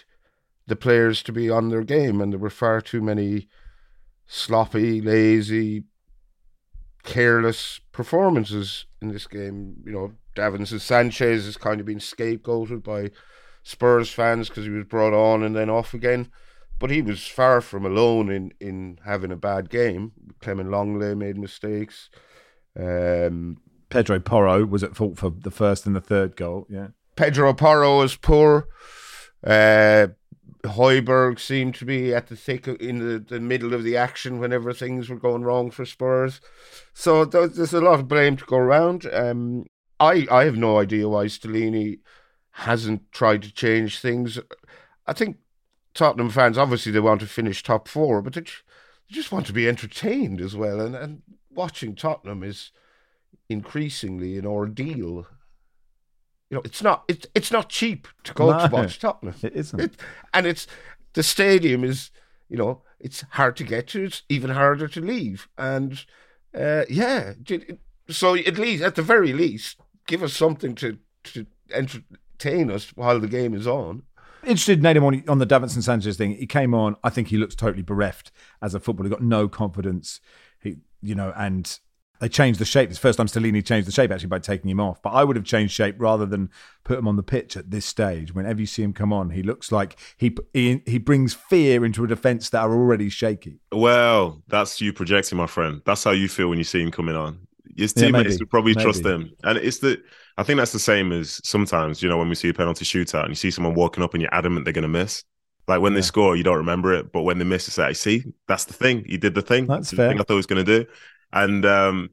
[0.68, 3.48] the players to be on their game, and there were far too many
[4.28, 5.84] sloppy, lazy,
[7.04, 9.78] careless performances in this game.
[9.86, 13.12] You know, Davinson Sanchez has kind of been scapegoated by
[13.64, 16.30] Spurs fans because he was brought on and then off again.
[16.80, 20.12] But he was far from alone in, in having a bad game.
[20.42, 22.10] Clement Lenglet made mistakes.
[22.78, 23.58] Um,
[23.90, 26.68] Pedro Porro was at fault for the first and the third goal.
[26.70, 26.90] Yeah.
[27.16, 28.68] Pedro Porro was poor.
[29.44, 30.08] Uh,
[30.64, 34.74] Hojbjerg seemed to be at the thick in the, the middle of the action whenever
[34.74, 36.42] things were going wrong for Spurs.
[36.94, 39.08] So th- there's a lot of blame to go around.
[39.12, 39.66] Um,
[40.00, 42.00] I I have no idea why Stellini
[42.52, 44.40] hasn't tried to change things.
[45.06, 45.38] I think
[45.94, 48.50] Tottenham fans obviously they want to finish top four, but they, they
[49.10, 50.82] just want to be entertained as well.
[50.82, 52.72] And and watching Tottenham is
[53.50, 55.28] increasingly an ordeal.
[56.50, 59.36] You know, it's not it's it's not cheap to go to watch Tottenham.
[59.42, 59.80] It isn't.
[59.80, 59.92] It,
[60.34, 60.68] and it's
[61.14, 62.12] the stadium is
[62.50, 64.06] you know it's hard to get to.
[64.06, 65.50] It's even harder to leave.
[65.58, 66.04] And
[66.58, 67.34] uh, yeah,
[68.10, 73.20] so at least at the very least, give us something to to entertain us while
[73.20, 74.04] the game is on.
[74.44, 76.36] interested Nedum on, on the Davinson Sanchez thing.
[76.36, 76.96] He came on.
[77.04, 79.10] I think he looks totally bereft as a footballer.
[79.10, 80.22] He got no confidence.
[80.62, 81.80] He, you know, and
[82.20, 82.90] they changed the shape.
[82.90, 85.02] It's the first time Stellini changed the shape actually by taking him off.
[85.02, 86.50] But I would have changed shape rather than
[86.84, 88.34] put him on the pitch at this stage.
[88.34, 92.04] Whenever you see him come on, he looks like he he, he brings fear into
[92.04, 93.60] a defence that are already shaky.
[93.72, 95.82] Well, that's you projecting, my friend.
[95.86, 97.48] That's how you feel when you see him coming on.
[97.76, 98.76] His Yeah, teammates would probably Maybe.
[98.76, 100.02] trust him, and it's the.
[100.38, 103.22] I think that's the same as sometimes you know when we see a penalty shootout
[103.22, 105.24] and you see someone walking up and you're adamant they're going to miss.
[105.68, 108.24] Like when they score, you don't remember it, but when they miss, it's like, see,
[108.48, 109.04] that's the thing.
[109.06, 109.66] He did the thing.
[109.68, 110.08] That's the fair.
[110.08, 110.90] thing I thought he was going to do,
[111.34, 112.10] and um,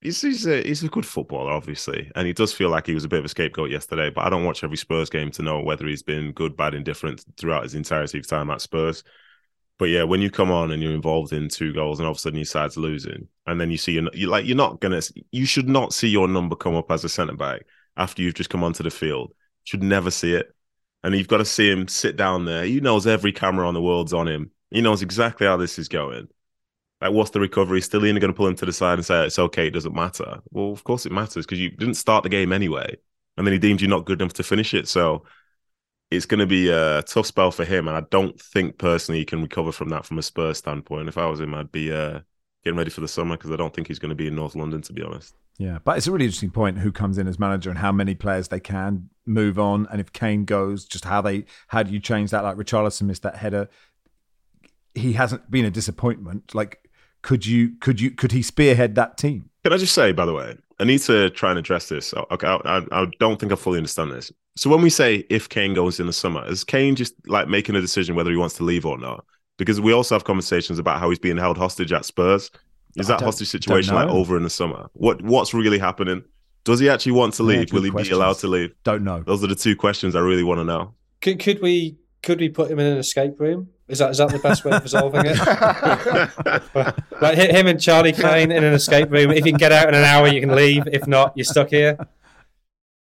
[0.00, 3.04] he's he's a he's a good footballer, obviously, and he does feel like he was
[3.04, 4.10] a bit of a scapegoat yesterday.
[4.10, 7.24] But I don't watch every Spurs game to know whether he's been good, bad, indifferent
[7.36, 9.04] throughout his entirety of time at Spurs.
[9.78, 12.18] But yeah, when you come on and you're involved in two goals, and all of
[12.18, 15.02] a sudden your side's losing, and then you see you're, you like you're not gonna,
[15.32, 17.62] you should not see your number come up as a centre back
[17.96, 19.34] after you've just come onto the field.
[19.64, 20.54] Should never see it,
[21.02, 22.64] and you've got to see him sit down there.
[22.64, 24.50] He knows every camera on the world's on him.
[24.70, 26.28] He knows exactly how this is going.
[27.00, 27.80] Like, what's the recovery?
[27.80, 29.66] Stellini going to pull him to the side and say it's okay.
[29.66, 30.40] It doesn't matter.
[30.50, 32.96] Well, of course it matters because you didn't start the game anyway,
[33.36, 34.88] and then he deemed you not good enough to finish it.
[34.88, 35.24] So
[36.10, 39.24] it's going to be a tough spell for him, and I don't think personally he
[39.24, 41.08] can recover from that from a Spurs standpoint.
[41.08, 42.20] If I was him, I'd be uh,
[42.64, 44.54] getting ready for the summer because I don't think he's going to be in North
[44.54, 45.34] London, to be honest.
[45.58, 48.14] Yeah, but it's a really interesting point who comes in as manager and how many
[48.14, 52.00] players they can move on, and if Kane goes, just how they how do you
[52.00, 52.44] change that?
[52.44, 53.68] Like Richarlison missed that header.
[54.94, 56.54] He hasn't been a disappointment.
[56.54, 56.85] Like,
[57.26, 59.50] could you could you could he spearhead that team?
[59.64, 62.14] Can I just say, by the way, I need to try and address this.
[62.14, 64.30] Oh, okay, I, I, I don't think I fully understand this.
[64.54, 67.74] So when we say if Kane goes in the summer, is Kane just like making
[67.74, 69.24] a decision whether he wants to leave or not?
[69.58, 72.48] Because we also have conversations about how he's being held hostage at Spurs.
[72.94, 74.86] Is I that hostage situation like over in the summer?
[74.92, 76.22] What what's really happening?
[76.62, 77.70] Does he actually want to leave?
[77.70, 78.10] good Will he questions.
[78.10, 78.72] be allowed to leave?
[78.84, 79.24] Don't know.
[79.24, 80.94] Those are the two questions I really want to know.
[81.22, 83.70] Could, could we could we put him in an escape room?
[83.88, 85.38] Is that is that the best way of resolving it?
[87.20, 89.30] like hi- him and Charlie Kane in an escape room.
[89.30, 90.88] If you can get out in an hour, you can leave.
[90.88, 91.96] If not, you're stuck here.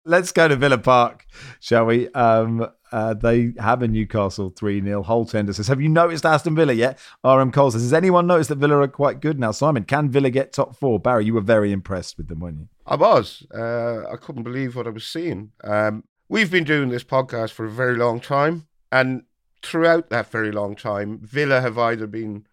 [0.05, 1.27] Let's go to Villa Park,
[1.61, 2.09] shall we?
[2.13, 5.05] Um, uh, they have a Newcastle 3 0.
[5.05, 6.99] Holtender says, Have you noticed Aston Villa yet?
[7.25, 9.51] RM Cole says, Has anyone noticed that Villa are quite good now?
[9.51, 10.99] Simon, can Villa get top four?
[10.99, 12.69] Barry, you were very impressed with them, weren't you?
[12.87, 13.47] I was.
[13.55, 15.53] Uh, I couldn't believe what I was seeing.
[15.63, 19.25] Um, we've been doing this podcast for a very long time, and
[19.63, 22.47] throughout that very long time, Villa have either been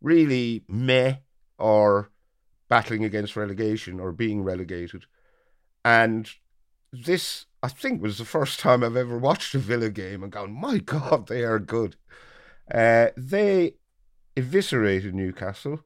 [0.00, 1.16] really meh
[1.58, 2.10] or
[2.68, 5.04] battling against relegation or being relegated.
[5.84, 6.30] And
[6.92, 10.52] this, I think, was the first time I've ever watched a Villa game and gone,
[10.52, 11.96] my God, they are good.
[12.72, 13.74] Uh, they
[14.36, 15.80] eviscerated Newcastle.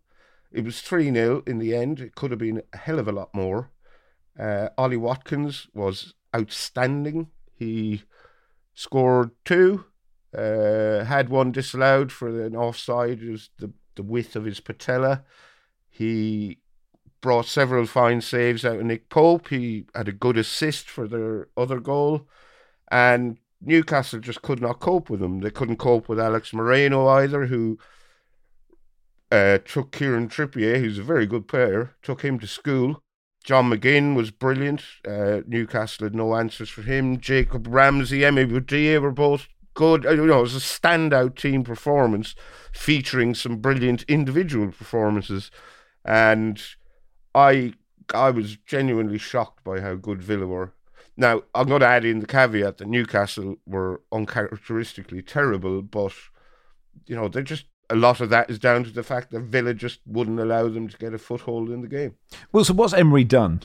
[0.53, 2.01] It was 3 0 in the end.
[2.01, 3.71] It could have been a hell of a lot more.
[4.39, 7.29] Uh, Ollie Watkins was outstanding.
[7.53, 8.03] He
[8.75, 9.87] scored two,
[10.37, 13.23] uh, had one disallowed for an offside.
[13.23, 15.25] It was the, the width of his patella.
[15.89, 16.59] He
[17.21, 19.49] brought several fine saves out of Nick Pope.
[19.49, 22.29] He had a good assist for their other goal.
[22.91, 25.41] And Newcastle just could not cope with him.
[25.41, 27.79] They couldn't cope with Alex Moreno either, who
[29.33, 33.03] uh, took Kieran Trippier, who's a very good player, took him to school.
[33.43, 34.83] John McGinn was brilliant.
[35.07, 37.21] Uh, Newcastle had no answers for him.
[37.21, 40.07] Jacob Ramsey, Emi Buendia were both good.
[40.07, 42.35] Uh, You know, it was a standout team performance
[42.73, 45.51] featuring some brilliant individual performances.
[46.05, 46.63] And
[47.35, 47.75] I
[48.15, 50.75] I was genuinely shocked by how good Villa were.
[51.17, 56.13] Now, I'm going to add in the caveat that Newcastle were uncharacteristically terrible, but,
[57.07, 59.75] you know, they're just a lot of that is down to the fact that Villa
[59.75, 62.15] just wouldn't allow them to get a foothold in the game.
[62.51, 63.63] Well, so what's Emery done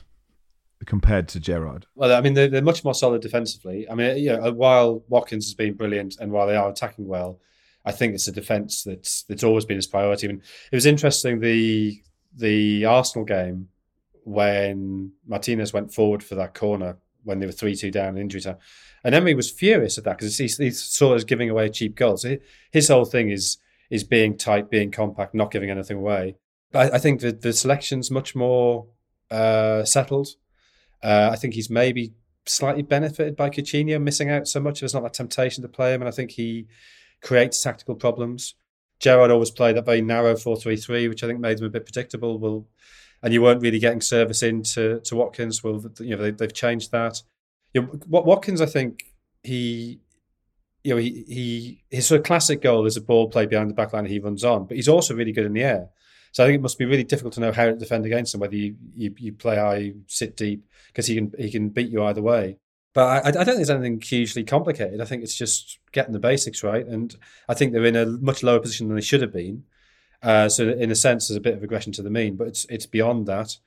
[0.86, 1.86] compared to Gerrard?
[1.96, 3.90] Well, I mean, they're, they're much more solid defensively.
[3.90, 7.40] I mean, you know, while Watkins has been brilliant and while they are attacking well,
[7.86, 10.28] I think it's a defence that's that's always been his priority.
[10.28, 12.02] I mean, it was interesting the
[12.36, 13.70] the Arsenal game
[14.24, 18.42] when Martinez went forward for that corner when they were three two down in injury
[18.42, 18.58] time,
[19.04, 22.26] and Emery was furious at that because he, saw it as giving away cheap goals.
[22.72, 23.58] His whole thing is
[23.90, 26.36] is being tight, being compact, not giving anything away.
[26.74, 28.88] I, I think that the selection's much more
[29.32, 30.30] uh, settled.
[31.04, 32.14] Uh, I think he's maybe
[32.46, 34.80] slightly benefited by Coutinho missing out so much.
[34.80, 36.68] There's not that temptation to play him, and I think he
[37.22, 38.56] creates tactical problems.
[39.00, 42.38] Gerrard always played that very narrow 4-3-3, which I think made them a bit predictable.
[42.38, 42.68] Will
[43.22, 45.64] and you weren't really getting service into to Watkins.
[45.64, 47.22] Well, you know they, they've changed that.
[47.74, 49.04] You know, Watkins, I think
[49.44, 50.00] he,
[50.84, 53.76] you know, he, he his sort of classic goal is a ball played behind the
[53.76, 54.06] back line.
[54.06, 55.90] He runs on, but he's also really good in the air.
[56.32, 58.42] So I think it must be really difficult to know how to defend against him.
[58.42, 61.90] Whether you you, you play high, you sit deep, because he can he can beat
[61.90, 62.58] you either way.
[62.94, 65.02] But I, I don't think there's anything hugely complicated.
[65.02, 67.16] I think it's just getting the basics right, and
[67.48, 69.64] I think they're in a much lower position than they should have been.
[70.22, 72.66] Uh, so in a sense, there's a bit of regression to the mean, but it's
[72.66, 73.58] it's beyond that.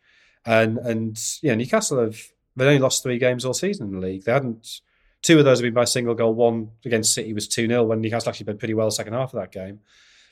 [0.45, 2.21] And and yeah, Newcastle have
[2.57, 4.25] they only lost three games all season in the league.
[4.25, 4.81] They hadn't
[5.23, 6.35] two of those have been by single goal.
[6.35, 9.33] One against City was two 0 when Newcastle actually played pretty well the second half
[9.33, 9.81] of that game.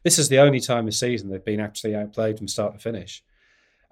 [0.02, 3.22] This is the only time this season they've been actually outplayed from start to finish.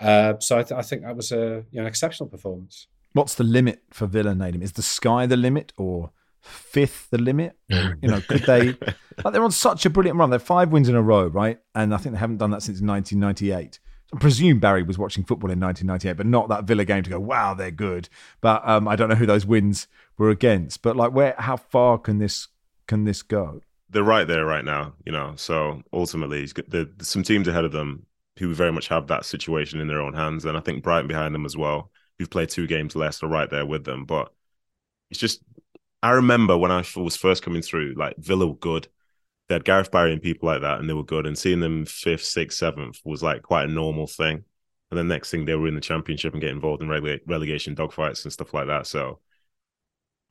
[0.00, 2.86] Uh, so I, th- I, think that was a you know, an exceptional performance.
[3.12, 4.62] What's the limit for Villa, Nedum?
[4.62, 7.56] Is the sky the limit or fifth the limit?
[7.68, 8.76] you know, could they?
[9.24, 10.30] like they're on such a brilliant run.
[10.30, 11.58] They're five wins in a row, right?
[11.74, 13.80] And I think they haven't done that since 1998.
[14.14, 17.20] I presume Barry was watching football in 1998, but not that Villa game to go,
[17.20, 18.08] wow, they're good.
[18.40, 20.80] But um, I don't know who those wins were against.
[20.80, 22.48] But like, where, how far can this
[22.86, 23.60] can this go?
[23.90, 25.34] They're right there right now, you know.
[25.36, 28.06] So ultimately, there's some teams ahead of them
[28.38, 31.34] who very much have that situation in their own hands, and I think Brighton behind
[31.34, 34.04] them as well, who've played two games less, are right there with them.
[34.04, 34.32] But
[35.10, 35.42] it's just,
[36.02, 38.88] I remember when I was first coming through, like Villa were good
[39.48, 41.26] they had Gareth Barry and people like that, and they were good.
[41.26, 44.44] And seeing them fifth, sixth, seventh was like quite a normal thing.
[44.90, 47.74] And then next thing they were in the championship and get involved in rele- relegation
[47.74, 48.86] dogfights and stuff like that.
[48.86, 49.20] So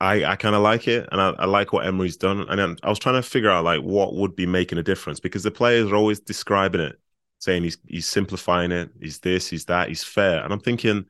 [0.00, 2.46] I I kind of like it, and I, I, like what Emery's done.
[2.48, 5.42] And I was trying to figure out like what would be making a difference because
[5.42, 6.98] the players are always describing it,
[7.38, 10.42] saying he's he's simplifying it, he's this, he's that, he's fair.
[10.44, 11.06] And I'm thinking,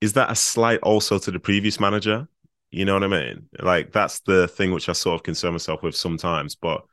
[0.00, 2.28] is that a slight also to the previous manager?
[2.70, 3.48] You know what I mean?
[3.60, 6.84] Like that's the thing which I sort of concern myself with sometimes, but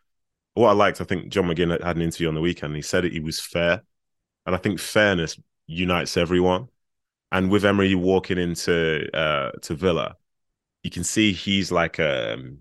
[0.54, 2.76] what I liked, I think John McGinn had an interview on the weekend.
[2.76, 3.82] he said he was fair,
[4.46, 6.68] and I think fairness unites everyone.
[7.32, 10.18] And with Emery walking into uh, to Villa,
[10.84, 12.60] you can see he's like a um,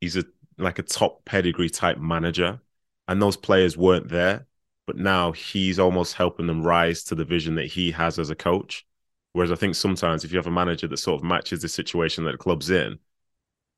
[0.00, 0.24] he's a
[0.58, 2.60] like a top pedigree type manager,
[3.08, 4.46] and those players weren't there,
[4.86, 8.34] but now he's almost helping them rise to the vision that he has as a
[8.34, 8.86] coach.
[9.32, 12.24] Whereas I think sometimes if you have a manager that sort of matches the situation
[12.24, 12.98] that the club's in,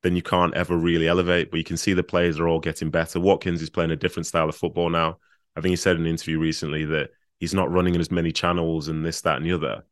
[0.03, 1.51] then you can't ever really elevate.
[1.51, 3.21] But you can see the players are all getting better.
[3.21, 5.19] Watkins is playing a different style of football now.
[5.57, 8.33] I think he said in an interview recently that he's not running in as many
[8.33, 9.85] channels and this, that, and the other.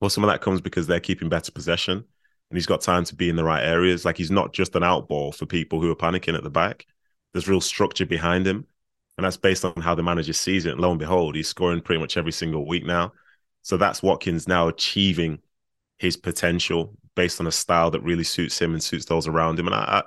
[0.00, 2.04] Well, some of that comes because they're keeping better possession
[2.50, 4.04] and he's got time to be in the right areas.
[4.04, 6.86] Like he's not just an outball for people who are panicking at the back.
[7.32, 8.66] There's real structure behind him.
[9.18, 10.72] And that's based on how the manager sees it.
[10.72, 13.12] And lo and behold, he's scoring pretty much every single week now.
[13.62, 15.40] So that's Watkins now achieving
[15.98, 19.66] his potential based on a style that really suits him and suits those around him.
[19.66, 20.02] And I,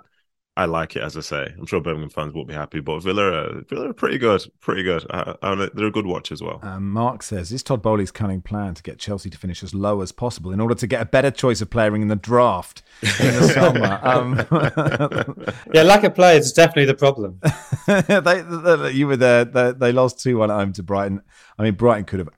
[0.60, 1.54] I, I like it, as I say.
[1.58, 4.84] I'm sure Birmingham fans won't be happy, but Villa, are, Villa are pretty good, pretty
[4.84, 5.06] good.
[5.10, 6.60] I, I, they're a good watch as well.
[6.64, 10.02] Um, Mark says, is Todd Boehly's cunning plan to get Chelsea to finish as low
[10.02, 13.34] as possible in order to get a better choice of player in the draft in
[13.36, 14.00] the summer?
[14.04, 17.40] Um, yeah, lack of players is definitely the problem.
[17.88, 19.46] they, they, you were there.
[19.46, 21.22] They, they lost 2 1 at home to Brighton.
[21.58, 22.30] I mean, Brighton could have.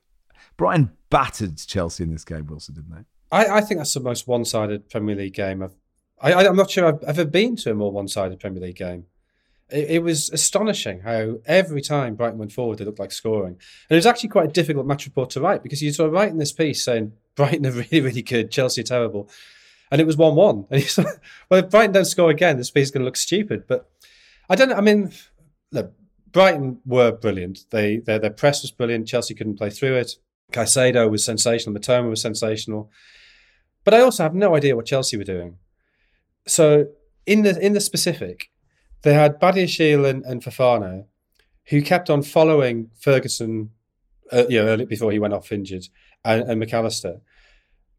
[0.56, 3.04] Brighton battered Chelsea in this game, Wilson, didn't they?
[3.32, 5.74] I, I think that's the most one-sided Premier League game I've.
[6.22, 9.06] I, am not sure I've ever been to a more one-sided Premier League game.
[9.68, 13.90] It, it, was astonishing how every time Brighton went forward, they looked like scoring, and
[13.90, 16.30] it was actually quite a difficult match report to write because you sort of write
[16.30, 19.28] in this piece saying Brighton are really, really good, Chelsea are terrible,
[19.90, 20.66] and it was one-one.
[20.70, 21.06] And you thought,
[21.50, 23.64] well, if Brighton don't score again, this piece is going to look stupid.
[23.66, 23.90] But
[24.48, 24.76] I don't know.
[24.76, 25.12] I mean,
[25.72, 25.92] look,
[26.30, 27.66] Brighton were brilliant.
[27.70, 29.08] They their, their press was brilliant.
[29.08, 30.16] Chelsea couldn't play through it.
[30.52, 31.74] Caicedo was sensational.
[31.74, 32.90] Mitoma was sensational.
[33.84, 35.58] But I also have no idea what Chelsea were doing.
[36.46, 36.86] So
[37.26, 38.50] in the in the specific,
[39.02, 41.06] they had Badiashile and, and Fofana,
[41.66, 43.70] who kept on following Ferguson,
[44.32, 45.84] uh, you know, before he went off injured,
[46.24, 47.20] and, and Mac Allister.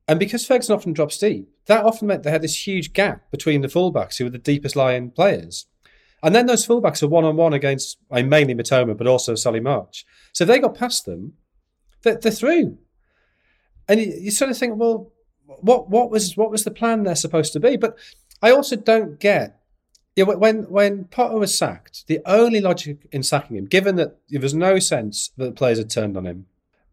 [0.08, 3.62] And because Ferguson often drops deep, that often meant they had this huge gap between
[3.62, 5.68] the fullbacks who were the deepest lying players.
[6.22, 10.06] And then those fullbacks are one on one against mainly Mitoma, but also Solly March.
[10.34, 11.34] So if they got past them,
[12.02, 12.78] they're, they're through.
[13.88, 15.12] And you, you sort of think, well,
[15.46, 17.76] what what was what was the plan they're supposed to be?
[17.76, 17.98] But
[18.44, 19.60] I also don't get
[20.16, 24.42] yeah, when when Potter was sacked, the only logic in sacking him, given that there
[24.42, 26.46] was no sense that the players had turned on him,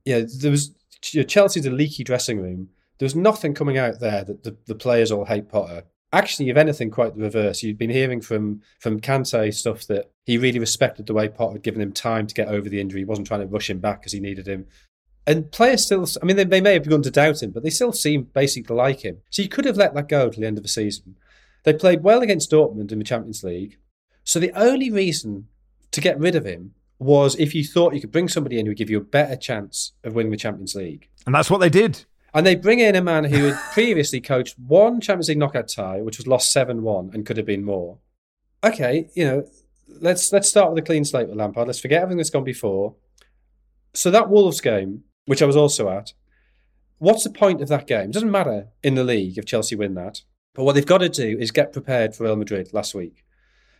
[0.06, 2.70] yeah, there was Chelsea's a leaky dressing room.
[2.98, 5.84] There was nothing coming out there that the, the players all hate Potter.
[6.12, 7.62] Actually, if anything, quite the reverse.
[7.62, 11.62] You'd been hearing from from Kante stuff that he really respected the way Potter had
[11.62, 13.02] given him time to get over the injury.
[13.02, 14.66] He wasn't trying to rush him back because he needed him.
[15.26, 17.70] And players still, I mean, they, they may have begun to doubt him, but they
[17.70, 19.18] still seem basically to like him.
[19.28, 21.16] So you could have let that go to the end of the season.
[21.64, 23.78] They played well against Dortmund in the Champions League.
[24.24, 25.48] So the only reason
[25.90, 28.70] to get rid of him was if you thought you could bring somebody in who
[28.70, 31.08] would give you a better chance of winning the Champions League.
[31.26, 32.04] And that's what they did.
[32.32, 36.02] And they bring in a man who had previously coached one Champions League knockout tie,
[36.02, 37.98] which was lost 7 1 and could have been more.
[38.62, 39.46] Okay, you know,
[39.88, 41.66] let's let's start with a clean slate with Lampard.
[41.66, 42.94] Let's forget everything that's gone before.
[43.94, 46.12] So that Wolves game, which I was also at.
[46.98, 48.10] What's the point of that game?
[48.10, 50.20] It doesn't matter in the league if Chelsea win that.
[50.60, 53.24] But what they've got to do is get prepared for Real Madrid last week.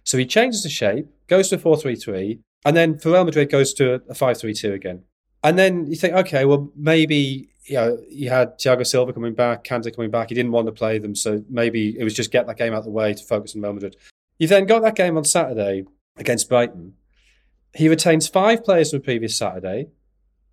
[0.03, 3.27] So he changes the shape, goes to a 4 3 3, and then for Real
[3.27, 5.03] Madrid goes to a 5 3 2 again.
[5.45, 9.63] And then you think, okay, well, maybe you know, you had Thiago Silva coming back,
[9.63, 10.31] Kante coming back.
[10.31, 12.79] He didn't want to play them, so maybe it was just get that game out
[12.79, 13.97] of the way to focus on Real Madrid.
[14.39, 15.85] You then got that game on Saturday
[16.17, 16.95] against Brighton.
[17.75, 19.89] He retains five players from the previous Saturday,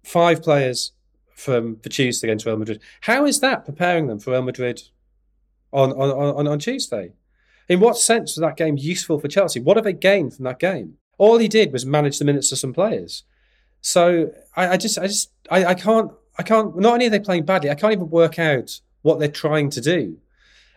[0.04, 0.92] five players
[1.34, 2.82] from for Tuesday against Real Madrid.
[3.00, 4.82] How is that preparing them for Real Madrid
[5.78, 7.12] on on, on, Tuesday?
[7.70, 9.60] In what sense was that game useful for Chelsea?
[9.60, 10.98] What have they gained from that game?
[11.18, 13.24] All he did was manage the minutes of some players.
[13.82, 17.20] So I, I just I just I, I can't I can't not only are they
[17.20, 20.18] playing badly, I can't even work out what they're trying to do.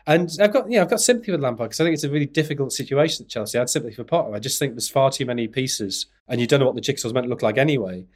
[0.06, 2.26] And I've got, yeah, I've got sympathy with Lampard because I think it's a really
[2.26, 3.58] difficult situation at Chelsea.
[3.58, 4.34] I had sympathy for Potter.
[4.34, 7.12] I just think there's far too many pieces, and you don't know what the jigsaw's
[7.12, 8.06] meant to look like anyway.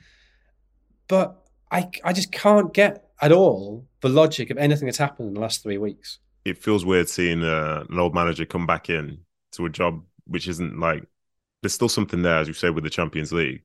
[1.08, 5.34] But I, I just can't get at all the logic of anything that's happened in
[5.34, 6.18] the last three weeks.
[6.44, 9.18] It feels weird seeing uh, an old manager come back in
[9.52, 11.04] to a job which isn't like.
[11.62, 13.62] There's still something there, as you say, with the Champions League.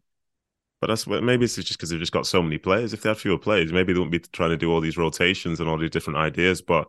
[0.80, 2.94] But that's what maybe it's just because they've just got so many players.
[2.94, 5.60] If they had fewer players, maybe they wouldn't be trying to do all these rotations
[5.60, 6.62] and all these different ideas.
[6.62, 6.88] But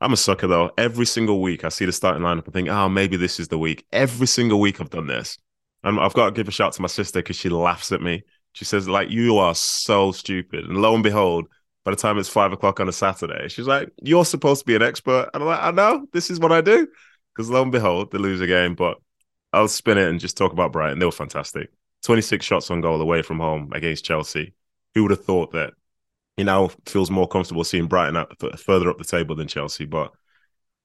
[0.00, 0.72] I'm a sucker though.
[0.76, 3.58] Every single week I see the starting lineup and think, oh, maybe this is the
[3.58, 3.86] week.
[3.92, 5.38] Every single week I've done this.
[5.84, 8.24] And I've got to give a shout to my sister because she laughs at me.
[8.52, 10.64] She says, like, you are so stupid.
[10.64, 11.46] And lo and behold,
[11.90, 14.76] by the time it's five o'clock on a Saturday, she's like, you're supposed to be
[14.76, 15.28] an expert.
[15.34, 16.86] And I'm like, I know, this is what I do.
[17.34, 18.76] Because lo and behold, they lose a game.
[18.76, 18.98] But
[19.52, 21.00] I'll spin it and just talk about Brighton.
[21.00, 21.70] They were fantastic.
[22.04, 24.54] 26 shots on goal away from home against Chelsea.
[24.94, 25.72] Who would have thought that
[26.36, 29.84] he now feels more comfortable seeing Brighton up, further up the table than Chelsea?
[29.84, 30.12] But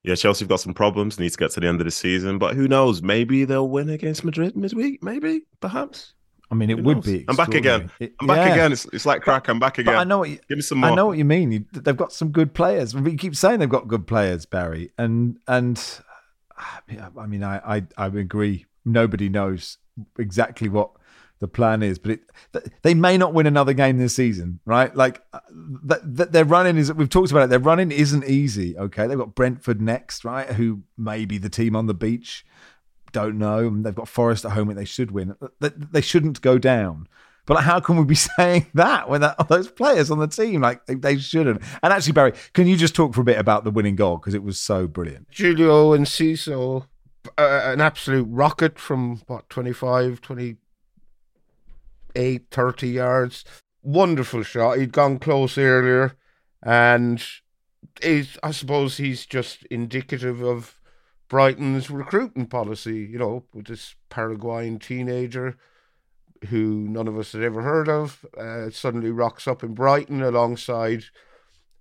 [0.02, 1.20] yeah, Chelsea have got some problems.
[1.20, 3.04] Need to get to the end of the season, but who knows?
[3.04, 5.04] Maybe they'll win against Madrid midweek.
[5.04, 6.16] Maybe, perhaps.
[6.52, 7.26] I mean, it would be.
[7.28, 7.92] I'm back again.
[8.00, 8.54] It, I'm back yeah.
[8.54, 8.72] again.
[8.72, 9.48] It's, it's like crack.
[9.48, 9.94] I'm back again.
[9.94, 10.92] But I know what you, Give me some more.
[10.92, 11.52] I know what you mean.
[11.52, 12.94] You, they've got some good players.
[12.94, 15.82] You keep saying they've got good players, Barry, and and
[16.58, 18.66] I mean, I I, I agree.
[18.86, 19.80] Nobody knows
[20.20, 20.92] exactly what
[21.40, 24.96] the plan is, but it, they may not win another game this season, right?
[24.96, 25.40] Like uh,
[25.88, 27.50] th- th- their running is we've talked about it.
[27.50, 28.78] Their running isn't easy.
[28.78, 30.48] Okay, they've got Brentford next, right?
[30.48, 32.46] Who may be the team on the beach.
[33.16, 33.60] Don't know.
[33.60, 35.38] And they've got Forest at home, and they should win.
[35.62, 37.08] They, shouldn't go down.
[37.46, 40.86] But how can we be saying that when that, those players on the team like
[40.86, 41.62] they, they, shouldn't?
[41.82, 44.34] And actually, Barry, can you just talk for a bit about the winning goal because
[44.34, 45.28] it was so brilliant?
[45.32, 46.88] Julio Enciso,
[47.38, 50.58] uh, an absolute rocket from what 25, 28,
[52.52, 53.46] 30 yards.
[53.82, 54.78] Wonderful shot.
[54.78, 56.18] He'd gone close earlier,
[56.62, 57.24] and
[58.04, 60.82] I suppose he's just indicative of
[61.28, 63.08] Brighton's recruiting policy.
[63.12, 65.58] You know, with this Paraguayan teenager
[66.50, 71.06] who none of us had ever heard of, uh, suddenly rocks up in Brighton alongside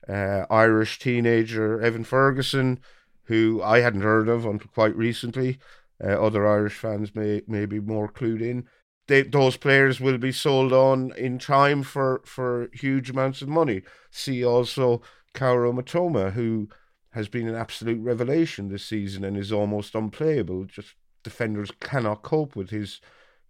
[0.08, 2.80] uh, Irish teenager Evan Ferguson,
[3.24, 5.58] who I hadn't heard of until quite recently.
[6.02, 8.66] Uh, other Irish fans may may be more clued in.
[9.06, 13.82] They, those players will be sold on in time for, for huge amounts of money.
[14.10, 15.02] See also
[15.34, 16.68] Kaoru Mitoma, who
[17.14, 20.64] has been an absolute revelation this season and is almost unplayable.
[20.64, 23.00] Just defenders cannot cope with his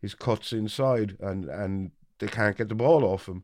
[0.00, 3.42] his cuts inside and, and they can't get the ball off him.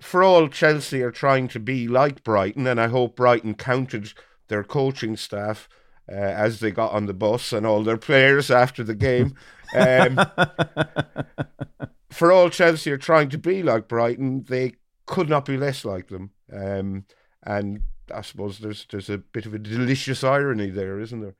[0.00, 4.12] For all Chelsea are trying to be like Brighton, and I hope Brighton counted
[4.46, 5.68] their coaching staff
[6.10, 9.34] uh, as they got on the bus and all their players after the game.
[9.76, 10.18] Um,
[12.10, 14.74] for all Chelsea are trying to be like Brighton, they
[15.06, 16.30] could not be less like them.
[16.52, 17.04] Um,
[17.42, 17.82] and
[18.12, 21.34] I suppose there's there's a bit of a delicious irony there, isn't there?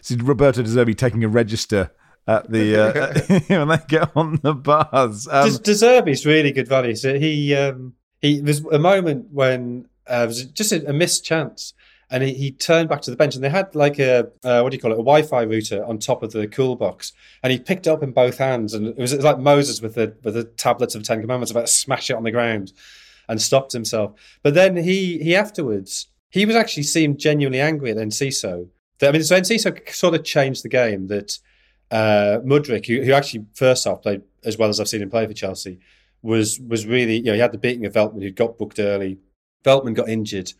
[0.00, 1.90] See Roberto De Zerbi taking a register
[2.26, 5.26] at the uh, when they get on the bus.
[5.30, 6.94] Um, De Zerbi's really good value.
[6.94, 11.24] So he um, he there's a moment when uh, it was just a, a missed
[11.24, 11.74] chance.
[12.10, 14.70] And he, he turned back to the bench, and they had like a uh, what
[14.70, 17.12] do you call it, a Wi-Fi router on top of the cool box,
[17.42, 19.82] and he picked it up in both hands, and it was, it was like Moses
[19.82, 22.30] with the with the tablets of the Ten Commandments, about to smash it on the
[22.30, 22.72] ground,
[23.28, 24.12] and stopped himself.
[24.42, 28.68] But then he he afterwards he was actually seemed genuinely angry at Enciso.
[29.02, 31.06] I mean, so Enciso sort of changed the game.
[31.06, 31.38] That
[31.90, 35.26] uh, Mudryk, who, who actually first off played as well as I've seen him play
[35.26, 35.78] for Chelsea,
[36.22, 39.18] was was really you know he had the beating of Veltman, who got booked early.
[39.64, 40.52] Veltman got injured.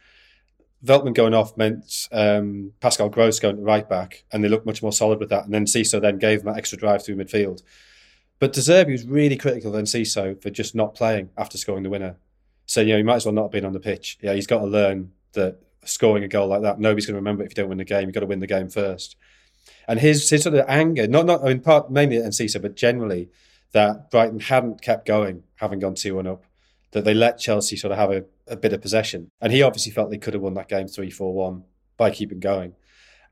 [0.84, 4.82] Veltman going off meant um, Pascal Gross going to right back, and they looked much
[4.82, 5.44] more solid with that.
[5.44, 7.62] And then Ciso then gave them that extra drive through midfield.
[8.38, 11.90] But De Zerbi was really critical of Enciso for just not playing after scoring the
[11.90, 12.16] winner.
[12.68, 14.18] So you know he might as well not have been on the pitch.
[14.22, 15.58] Yeah, he's got to learn that
[15.88, 17.84] scoring a goal like that, nobody's going to remember it if you don't win the
[17.84, 18.02] game.
[18.02, 19.16] You've got to win the game first.
[19.86, 23.30] And his, his sort of anger, not not in part mainly at Enciso, but generally
[23.72, 26.44] that Brighton hadn't kept going, having gone two one up,
[26.92, 29.92] that they let Chelsea sort of have a, a bit of possession, and he obviously
[29.92, 31.64] felt they could have won that game three four one
[31.96, 32.74] by keeping going.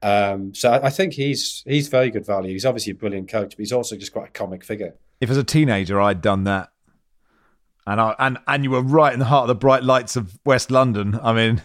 [0.03, 2.53] Um, so I, I think he's he's very good value.
[2.53, 4.95] He's obviously a brilliant coach, but he's also just quite a comic figure.
[5.21, 6.71] If as a teenager I'd done that,
[7.87, 10.39] and I, and and you were right in the heart of the bright lights of
[10.45, 11.19] West London.
[11.23, 11.63] I mean,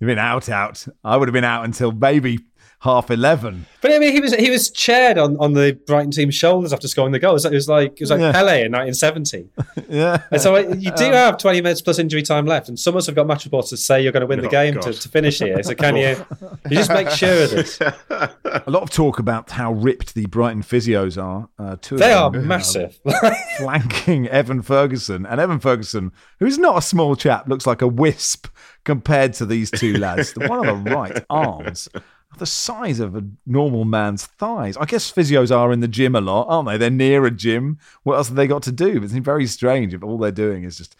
[0.00, 0.86] you've been out, out.
[1.04, 2.38] I would have been out until maybe
[2.82, 3.66] half eleven.
[3.80, 6.86] But I mean, he was he was chaired on, on the Brighton team's shoulders after
[6.86, 7.30] scoring the goal.
[7.32, 8.30] It was like it was like, it was like Yeah.
[8.32, 9.48] Pele in 1970.
[9.88, 12.98] Yeah, And so you do have 20 minutes plus injury time left, and some of
[12.98, 14.92] us have got match reports to say you're going to win the Oh, game to,
[14.92, 15.62] to finish here.
[15.62, 16.16] So can you,
[16.70, 17.78] you just make sure of this?
[18.08, 21.48] a lot of talk about how ripped the Brighton physios are.
[21.58, 22.98] Uh, two of They are them, uh, massive.
[23.58, 25.26] flanking Evan Ferguson.
[25.26, 28.46] And Evan Ferguson, who's not a small chap, looks like a wisp
[28.84, 30.32] compared to these two lads.
[30.32, 32.02] The one on the right arms are
[32.38, 34.76] the size of a normal man's thighs.
[34.76, 36.76] I guess physios are in the gym a lot, aren't they?
[36.76, 37.78] They're near a gym.
[38.02, 39.02] What else have they got to do?
[39.02, 40.96] It's very strange if all they're doing is just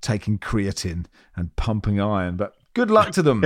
[0.00, 1.06] taking creatine
[1.36, 2.36] and pumping iron.
[2.36, 3.44] But good luck to them.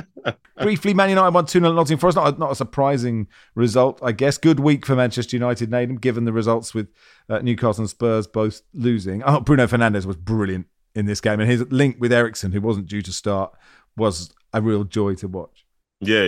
[0.60, 2.16] Briefly, Man United won 2 0 Nottingham Forest.
[2.16, 4.38] Not a, not a surprising result, I guess.
[4.38, 6.88] Good week for Manchester United, given the results with
[7.28, 9.22] uh, Newcastle and Spurs both losing.
[9.24, 12.86] Oh, Bruno Fernandes was brilliant in this game, and his link with Eriksen, who wasn't
[12.86, 13.52] due to start,
[13.96, 15.63] was a real joy to watch.
[16.06, 16.22] Yeah,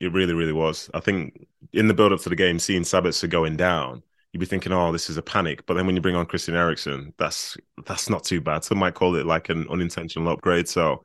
[0.00, 0.90] it really, really was.
[0.94, 4.02] I think in the build up to the game, seeing Sabitzer going down,
[4.32, 6.54] you'd be thinking, "Oh, this is a panic." But then when you bring on Christian
[6.56, 7.56] Eriksen, that's
[7.86, 8.64] that's not too bad.
[8.64, 10.68] Some might call it like an unintentional upgrade.
[10.68, 11.04] So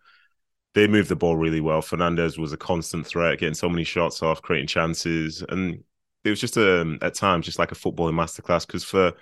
[0.76, 1.82] they moved the ball really well.
[1.82, 5.84] Fernandes was a constant threat, getting so many shots off, creating chances, and
[6.24, 8.68] it was just a at times just like a footballing masterclass.
[8.68, 9.14] Because for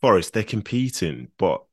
[0.00, 1.64] Forest, they're competing, but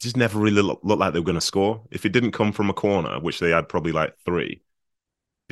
[0.00, 1.82] just never really looked look like they were going to score.
[1.90, 4.62] If it didn't come from a corner, which they had probably like three,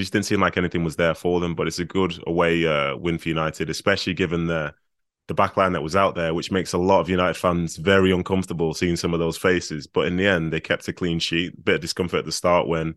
[0.00, 1.54] just didn't seem like anything was there for them.
[1.54, 4.74] But it's a good away uh, win for United, especially given the
[5.28, 8.74] the backline that was out there, which makes a lot of United fans very uncomfortable
[8.74, 9.86] seeing some of those faces.
[9.86, 11.64] But in the end, they kept a clean sheet.
[11.64, 12.96] Bit of discomfort at the start when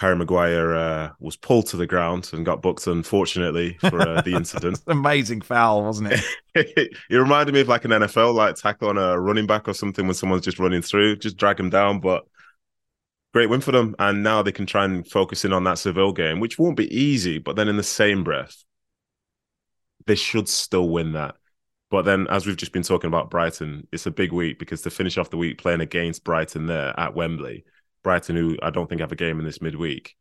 [0.00, 4.34] Harry Maguire uh, was pulled to the ground and got booked, unfortunately, for uh, the
[4.34, 4.80] incident.
[4.86, 6.24] Amazing foul, wasn't it?
[6.54, 10.06] it reminded me of like an NFL like tackle on a running back or something
[10.06, 12.00] when someone's just running through, just drag him down.
[12.00, 12.24] But
[13.32, 16.12] great win for them, and now they can try and focus in on that Seville
[16.12, 17.38] game, which won't be easy.
[17.38, 18.64] But then in the same breath,
[20.06, 21.36] they should still win that.
[21.90, 24.90] But then, as we've just been talking about Brighton, it's a big week because to
[24.90, 27.64] finish off the week playing against Brighton there at Wembley,
[28.02, 30.16] Brighton, who I don't think have a game in this midweek,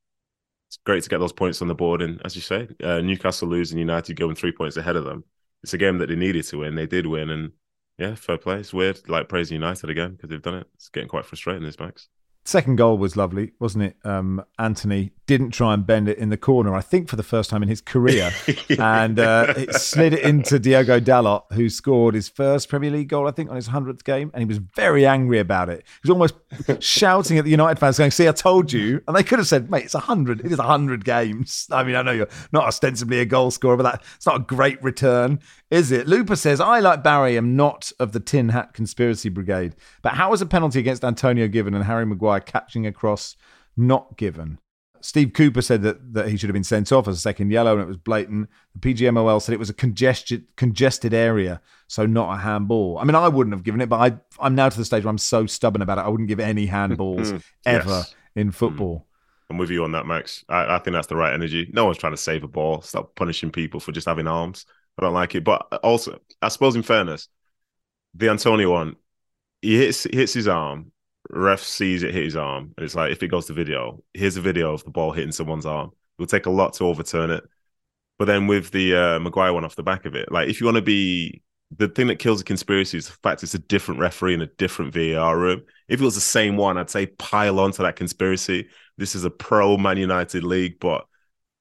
[0.68, 2.01] it's great to get those points on the board.
[2.01, 5.24] And as you say, uh, Newcastle losing, United going three points ahead of them.
[5.64, 6.76] It's a game that they needed to win.
[6.76, 7.51] They did win, and
[7.97, 8.60] yeah, fair play.
[8.60, 10.68] It's weird, like praising United again because they've done it.
[10.76, 11.64] It's getting quite frustrating.
[11.64, 12.07] This Max.
[12.45, 13.97] Second goal was lovely, wasn't it?
[14.03, 17.51] Um, Antony didn't try and bend it in the corner, I think for the first
[17.51, 18.31] time in his career,
[18.79, 23.27] and uh, it slid it into Diogo Dalot, who scored his first Premier League goal,
[23.27, 25.83] I think, on his hundredth game, and he was very angry about it.
[26.01, 26.33] He was almost
[26.83, 29.69] shouting at the United fans, going, "See, I told you!" And they could have said,
[29.69, 30.39] "Mate, it's a hundred.
[30.39, 33.77] It is a hundred games." I mean, I know you're not ostensibly a goal scorer,
[33.77, 35.39] but that it's not a great return,
[35.72, 36.07] is it?
[36.07, 40.32] Looper says, "I like Barry, am not of the tin hat conspiracy brigade, but how
[40.32, 43.36] was a penalty against Antonio given and Harry Maguire catching across
[43.78, 44.59] not given?"
[45.01, 47.74] Steve Cooper said that, that he should have been sent off as a second yellow
[47.74, 48.49] and it was blatant.
[48.76, 52.97] The PGMOL said it was a congested congested area, so not a handball.
[52.97, 55.09] I mean, I wouldn't have given it, but I, I'm now to the stage where
[55.09, 56.01] I'm so stubborn about it.
[56.01, 58.15] I wouldn't give any handballs ever Yes.
[58.36, 58.53] in mm.
[58.53, 59.05] football.
[59.49, 60.45] I'm with you on that, Max.
[60.47, 61.70] I, I think that's the right energy.
[61.74, 62.82] No one's trying to save a ball.
[62.82, 64.65] Stop punishing people for just having arms.
[64.99, 65.43] I don't like it.
[65.43, 67.29] But also, I suppose in fairness,
[68.13, 68.95] the Antonio one,
[69.61, 70.91] he hits hits his arm.
[71.29, 74.37] Ref sees it hit his arm, and it's like if it goes to video, here's
[74.37, 75.89] a video of the ball hitting someone's arm.
[75.89, 77.43] It will take a lot to overturn it.
[78.17, 80.65] But then with the uh, Maguire one off the back of it, like if you
[80.65, 81.41] want to be
[81.77, 84.47] the thing that kills a conspiracy is the fact it's a different referee in a
[84.47, 85.61] different VAR room.
[85.87, 88.69] If it was the same one, I'd say pile onto that conspiracy.
[88.97, 91.05] This is a pro Man United league, but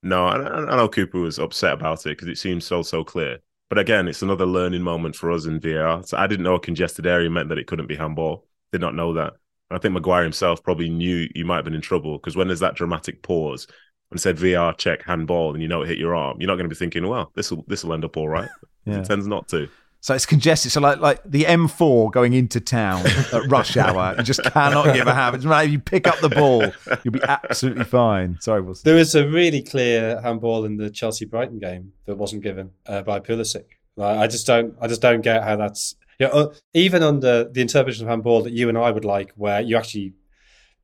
[0.02, 3.38] no, I, I know Cooper was upset about it because it seems so so clear.
[3.68, 6.06] But again, it's another learning moment for us in VR.
[6.06, 8.46] So I didn't know a congested area meant that it couldn't be handball.
[8.72, 9.34] Did not know that.
[9.70, 12.46] And I think Maguire himself probably knew you might have been in trouble because when
[12.46, 13.66] there's that dramatic pause
[14.10, 16.68] and said VR check handball and you know it hit your arm, you're not going
[16.68, 18.48] to be thinking, well, this will this will end up all right.
[18.84, 19.00] Yeah.
[19.00, 19.68] It tends not to.
[20.00, 20.72] So it's congested.
[20.72, 25.06] So like like the M4 going into town at rush hour, you just cannot give
[25.06, 25.36] a hand.
[25.36, 26.64] It's right, If you pick up the ball,
[27.02, 28.38] you'll be absolutely fine.
[28.40, 28.82] Sorry, Wilson.
[28.84, 33.02] There was a really clear handball in the Chelsea Brighton game that wasn't given uh,
[33.02, 33.64] by Pulisic.
[33.96, 37.44] Like, I just don't, I just don't get how that's you know, uh, even under
[37.44, 40.14] the interpretation of handball that you and I would like, where you actually,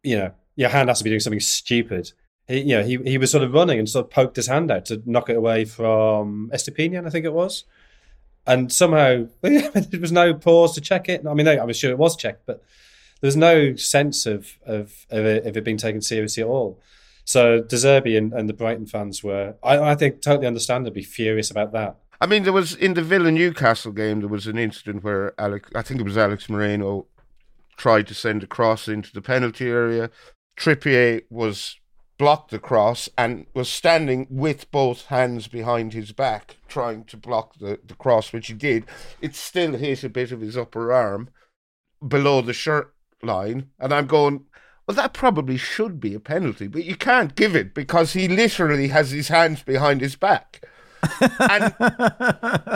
[0.03, 2.13] you know, your hand has to be doing something stupid.
[2.47, 4.71] He, you know, he he was sort of running and sort of poked his hand
[4.71, 7.65] out to knock it away from Estupiñán, I think it was,
[8.47, 11.27] and somehow there was no pause to check it.
[11.27, 12.63] I mean, I'm sure it was checked, but
[13.21, 16.79] there was no sense of of of it, of it being taken seriously at all.
[17.25, 21.51] So De Zerbi and, and the Brighton fans were, I, I think, totally understandably furious
[21.51, 21.97] about that.
[22.21, 25.71] I mean, there was in the Villa Newcastle game, there was an incident where Alex,
[25.75, 27.07] I think it was Alex Moreno,
[27.77, 30.11] tried to send a cross into the penalty area.
[30.57, 31.77] Trippier was
[32.19, 37.59] blocked the cross and was standing with both hands behind his back, trying to block
[37.59, 38.85] the, the cross, which he did.
[39.21, 41.31] It still hit a bit of his upper arm
[42.07, 43.71] below the shirt line.
[43.79, 44.45] And I'm going,
[44.87, 48.89] well, that probably should be a penalty, but you can't give it because he literally
[48.89, 50.65] has his hands behind his back
[51.21, 51.75] and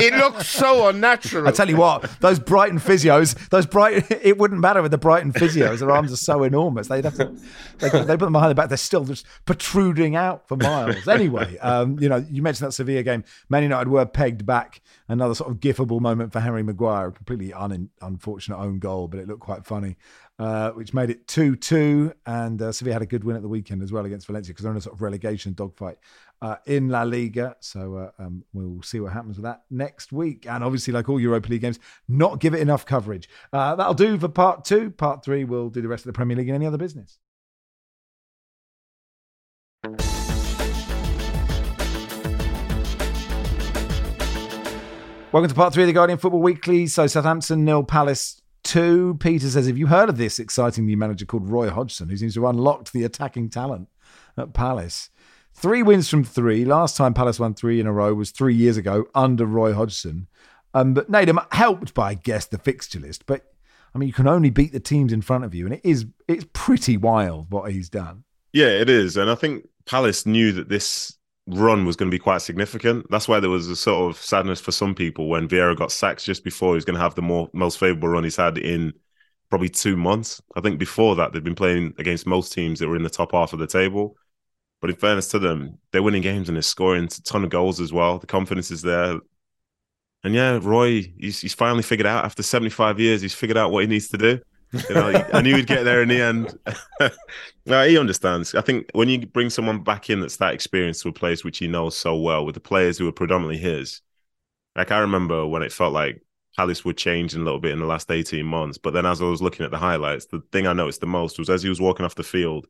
[0.00, 1.48] it looks so unnatural.
[1.48, 5.32] I tell you what, those Brighton physios, those Brighton, it wouldn't matter with the Brighton
[5.32, 5.78] physios.
[5.80, 6.88] Their arms are so enormous.
[6.88, 7.34] They'd have to,
[7.78, 8.68] they, they put them behind the back.
[8.68, 11.06] They're still just protruding out for miles.
[11.08, 13.24] Anyway, um, you know, you mentioned that Sevilla game.
[13.48, 14.80] Man United were pegged back.
[15.08, 17.08] Another sort of gifable moment for Harry Maguire.
[17.08, 19.96] A completely un- unfortunate own goal, but it looked quite funny.
[20.38, 22.12] Uh, which made it 2 2.
[22.24, 24.62] And uh, Sevilla had a good win at the weekend as well against Valencia because
[24.62, 25.98] they're in a sort of relegation dogfight
[26.40, 27.56] uh, in La Liga.
[27.58, 30.46] So uh, um, we'll see what happens with that next week.
[30.46, 33.28] And obviously, like all Europa League games, not give it enough coverage.
[33.52, 34.90] Uh, that'll do for part two.
[34.90, 37.18] Part three, we'll do the rest of the Premier League and any other business.
[45.30, 46.86] Welcome to part three of the Guardian Football Weekly.
[46.86, 49.16] So Southampton nil, Palace two.
[49.20, 52.34] Peter says, "Have you heard of this exciting new manager called Roy Hodgson, who seems
[52.34, 53.88] to have unlocked the attacking talent
[54.36, 55.10] at Palace?"
[55.54, 56.64] Three wins from three.
[56.64, 60.28] Last time Palace won three in a row was three years ago under Roy Hodgson.
[60.72, 63.26] Um, but Nedum helped by, I guess, the fixture list.
[63.26, 63.42] But
[63.94, 66.06] I mean, you can only beat the teams in front of you, and it is
[66.28, 68.24] it's pretty wild what he's done.
[68.52, 71.17] Yeah, it is, and I think Palace knew that this
[71.48, 73.06] run was going to be quite significant.
[73.10, 76.24] That's why there was a sort of sadness for some people when Vieira got sacked
[76.24, 78.92] just before he was going to have the more most favourable run he's had in
[79.48, 80.42] probably two months.
[80.56, 83.32] I think before that they'd been playing against most teams that were in the top
[83.32, 84.16] half of the table.
[84.80, 87.80] But in fairness to them, they're winning games and they're scoring a ton of goals
[87.80, 88.18] as well.
[88.18, 89.18] The confidence is there.
[90.22, 93.82] And yeah, Roy, he's, he's finally figured out after 75 years, he's figured out what
[93.82, 94.40] he needs to do.
[94.72, 96.58] You know, I knew he'd get there in the end.
[97.66, 98.54] no, he understands.
[98.54, 101.58] I think when you bring someone back in that's that experienced to a place which
[101.58, 104.02] he knows so well, with the players who are predominantly his,
[104.76, 106.22] like I remember when it felt like
[106.56, 108.78] Palace were changing a little bit in the last 18 months.
[108.78, 111.38] But then as I was looking at the highlights, the thing I noticed the most
[111.38, 112.66] was as he was walking off the field,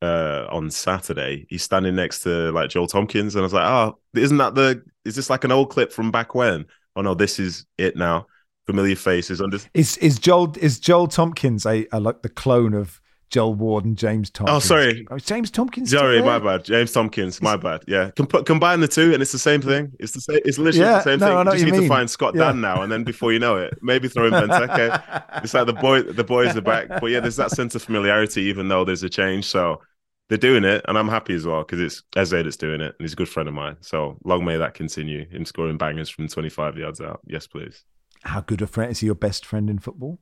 [0.00, 3.98] uh, on Saturday, he's standing next to like Joel Tomkins, and I was like, "Oh,
[4.14, 4.82] isn't that the?
[5.04, 6.66] Is this like an old clip from back when?
[6.94, 8.26] Oh no, this is it now.
[8.68, 9.58] Familiar faces under.
[9.72, 13.00] Is is Joel is Joel Tomkins a, a like the clone of
[13.30, 14.56] Joel Ward and James oh, Tomkins?
[14.56, 15.90] Oh, sorry, oh, James Tomkins.
[15.90, 16.64] Sorry, my bad.
[16.64, 17.82] James Tomkins, my bad.
[17.86, 19.92] Yeah, Com- combine the two, and it's the same thing.
[19.98, 20.40] It's the same.
[20.44, 21.38] It's literally yeah, the same no, thing.
[21.38, 21.82] You just you need mean.
[21.82, 22.44] to find Scott yeah.
[22.44, 25.02] Dann now, and then before you know it, maybe throw in Benteke.
[25.42, 26.88] it's like the boy, the boys are back.
[26.88, 29.46] But yeah, there's that sense of familiarity, even though there's a change.
[29.46, 29.80] So
[30.28, 33.00] they're doing it, and I'm happy as well because it's Eze that's doing it, and
[33.00, 33.76] he's a good friend of mine.
[33.80, 35.26] So long may that continue.
[35.30, 37.20] Him scoring bangers from 25 yards out.
[37.26, 37.84] Yes, please.
[38.22, 39.06] How good a friend is he?
[39.06, 40.18] Your best friend in football?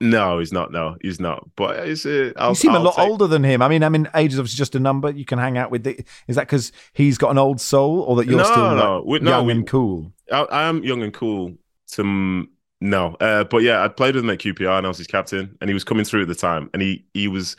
[0.00, 0.72] No, he's not.
[0.72, 1.48] No, he's not.
[1.56, 3.08] But it's, uh, you seem I'll a lot take...
[3.08, 3.62] older than him.
[3.62, 5.10] I mean, I mean, age is obviously just a number.
[5.10, 5.84] You can hang out with.
[5.84, 9.02] The, is that because he's got an old soul, or that you're no, still no,
[9.06, 10.12] like, no, young we, and cool?
[10.30, 11.54] I, I, am young and cool.
[11.92, 12.46] To
[12.80, 15.56] no, uh, but yeah, I played with him at QPR, and I was his captain,
[15.60, 17.56] and he was coming through at the time, and he he was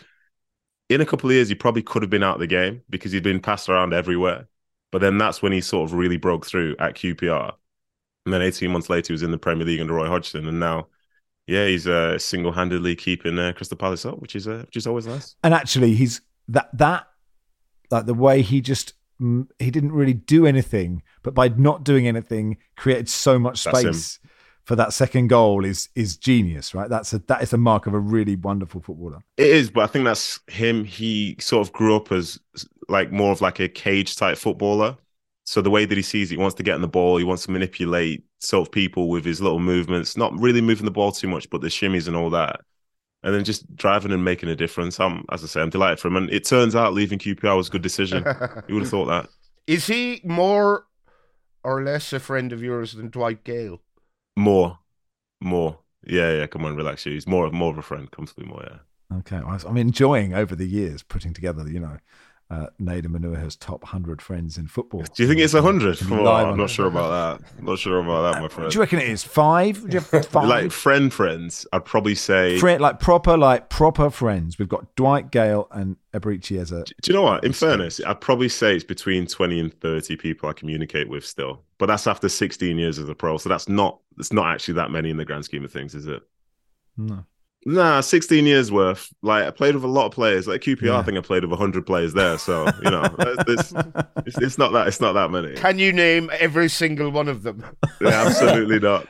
[0.90, 3.12] in a couple of years, he probably could have been out of the game because
[3.12, 4.48] he'd been passed around everywhere.
[4.92, 7.54] But then that's when he sort of really broke through at QPR.
[8.28, 10.50] And then 18 months later, he was in the Premier League under Roy Hodgson.
[10.50, 10.88] And now,
[11.46, 14.86] yeah, he's uh, single handedly keeping uh, Crystal Palace up, which is uh, which is
[14.86, 15.38] always nice.
[15.46, 16.20] And actually, he's
[16.50, 17.08] that, that,
[17.90, 22.58] like the way he just, he didn't really do anything, but by not doing anything,
[22.76, 24.20] created so much space
[24.66, 26.90] for that second goal is is genius, right?
[26.90, 29.20] That's a that is a mark of a really wonderful footballer.
[29.38, 30.84] It is, but I think that's him.
[30.84, 32.38] He sort of grew up as
[32.90, 34.98] like more of like a cage type footballer.
[35.48, 37.24] So the way that he sees it, he wants to get in the ball, he
[37.24, 41.14] wants to manipulate sort of people with his little movements, not really moving the ball
[41.14, 42.60] too much, but the shimmies and all that.
[43.24, 45.00] And then just driving and making a difference.
[45.00, 46.18] I'm, as I say, I'm delighted for him.
[46.18, 48.26] And it turns out leaving QPR was a good decision.
[48.68, 49.30] you would have thought that.
[49.68, 50.86] Is he more
[51.64, 53.82] or less a friend of yours than Dwight Gayle?
[54.36, 54.80] More,
[55.40, 55.80] more.
[56.06, 56.48] Yeah, yeah.
[56.48, 57.06] Come on, relax.
[57.06, 57.14] You.
[57.14, 58.12] He's more, more of a friend.
[58.12, 58.66] Comfortably more.
[58.70, 59.18] Yeah.
[59.20, 59.38] Okay.
[59.38, 62.00] I'm enjoying over the years putting together, you know,
[62.50, 65.04] uh, Nedum Onuoha's top 100 friends in football.
[65.04, 66.00] Do you think it's 100?
[66.10, 67.62] Oh, I'm not sure about that.
[67.64, 68.72] not sure about that, my friend.
[68.72, 69.82] Do you reckon it is five?
[69.82, 70.48] Do you have five?
[70.48, 72.58] like friend friends, I'd probably say.
[72.58, 74.58] Friend, like proper, like proper friends.
[74.58, 76.86] We've got Dwight Gayle and Eberechi as a.
[76.86, 77.44] Do you know what?
[77.44, 81.64] In fairness, I'd probably say it's between 20 and 30 people I communicate with still.
[81.80, 83.38] But that's after 16 years as a pro.
[83.38, 86.08] So that's not, it's not actually that many in the grand scheme of things, is
[86.08, 86.24] it?
[86.96, 87.26] No.
[87.66, 89.14] Nah, 16 years worth.
[89.22, 90.48] Like I played with a lot of players.
[90.48, 90.98] Like QPR, Yeah.
[90.98, 92.38] I think I played with 100 players there.
[92.38, 93.74] So you know, it's,
[94.26, 94.88] it's, it's not that.
[94.88, 95.54] It's not that many.
[95.56, 97.66] Can you name every single one of them?
[98.00, 99.08] Yeah, absolutely not.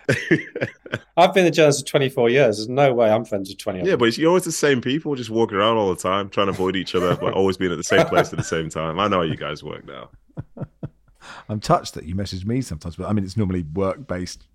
[1.17, 2.57] I've been a journalist for 24 years.
[2.57, 4.81] There's no way I'm friends with 20 of yeah, but it's, you're always the same
[4.81, 7.71] people, just walking around all the time, trying to avoid each other, but always being
[7.71, 8.99] at the same place at the same time.
[8.99, 10.09] I know how you guys work now.
[11.49, 14.47] I'm touched that you message me sometimes, but I mean, it's normally work based.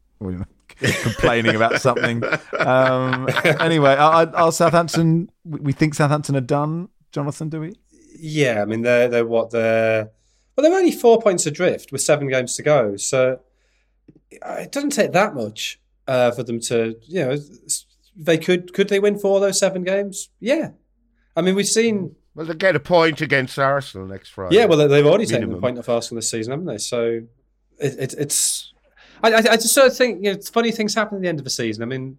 [0.82, 2.22] Or, you know, complaining about something.
[2.58, 3.28] Um,
[3.60, 5.30] anyway, are, I, our Southampton.
[5.44, 6.88] We we think Southampton are done.
[7.12, 7.74] Jonathan, do we?
[8.18, 10.10] Yeah, I mean they're they're what they're
[10.56, 13.40] well they're only four points adrift with seven games to go, so
[14.46, 17.36] uh, it doesn't take that much uh, for them to you know
[18.16, 20.28] they could could they win four of those seven games?
[20.40, 20.70] Yeah,
[21.36, 24.56] I mean we've seen Well, they get a point against Arsenal next Friday.
[24.56, 25.58] yeah well they- they've already taken Minimum.
[25.58, 26.78] a point off Arsenal this season, haven't they?
[26.78, 27.22] So
[27.78, 28.72] it, it, it's
[29.22, 31.44] I, I just sort of think you know funny things happen at the end of
[31.44, 31.82] the season.
[31.82, 32.18] I mean.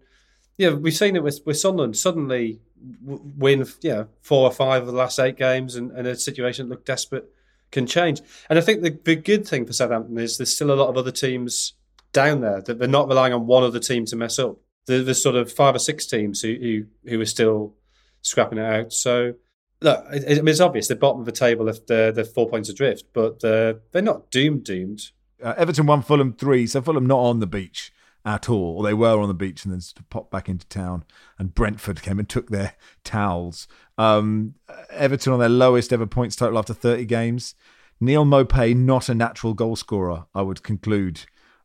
[0.56, 1.96] Yeah, we've seen it with, with Sunderland.
[1.96, 2.60] Suddenly,
[3.02, 6.74] win know four or five of the last eight games, and, and a situation that
[6.74, 7.28] looked desperate
[7.72, 8.20] can change.
[8.48, 10.96] And I think the, the good thing for Southampton is there's still a lot of
[10.96, 11.72] other teams
[12.12, 14.58] down there that they're not relying on one other team to mess up.
[14.86, 17.74] There- There's sort of five or six teams who who, who are still
[18.22, 18.92] scrapping it out.
[18.92, 19.34] So
[19.80, 22.48] look, it, I mean, it's obvious the bottom of the table if they're, they're four
[22.48, 25.10] points adrift, but they're, they're not doomed doomed.
[25.44, 27.92] Uh, Everton won Fulham three, so Fulham not on the beach
[28.24, 28.78] at all.
[28.78, 31.04] Or they were on the beach and then sort of popped back into town.
[31.38, 32.74] And Brentford came and took their
[33.04, 33.68] towels.
[33.98, 34.54] Um,
[34.90, 37.54] Everton on their lowest ever points total after 30 games.
[38.00, 41.20] Neal Maupay, not a natural goal scorer, I would conclude.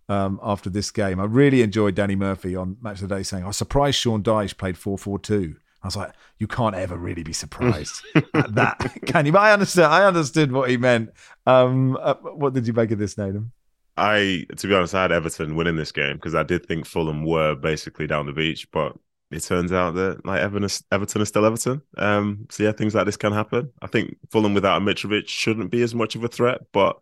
[0.07, 3.43] Um, after this game, I really enjoyed Danny Murphy on Match of the Day saying,
[3.43, 7.31] "I was surprised Sean Dyche played 4-4-2." I was like, "You can't ever really be
[7.31, 8.01] surprised
[8.33, 9.85] at that, can you?" But I understood.
[9.85, 11.11] I understood what he meant.
[11.45, 13.51] Um, uh, what did you make of this, Nathan?
[13.99, 17.25] I, to be honest, I had Everton winning this game because I did think Fulham
[17.25, 18.95] were basically down the beach, but
[19.31, 21.81] it turns out that like Everton is, Everton is still Everton.
[21.97, 23.71] Um, so yeah, things like this can happen.
[23.81, 26.99] I think Fulham without Mitrovic shouldn't be as much of a threat, but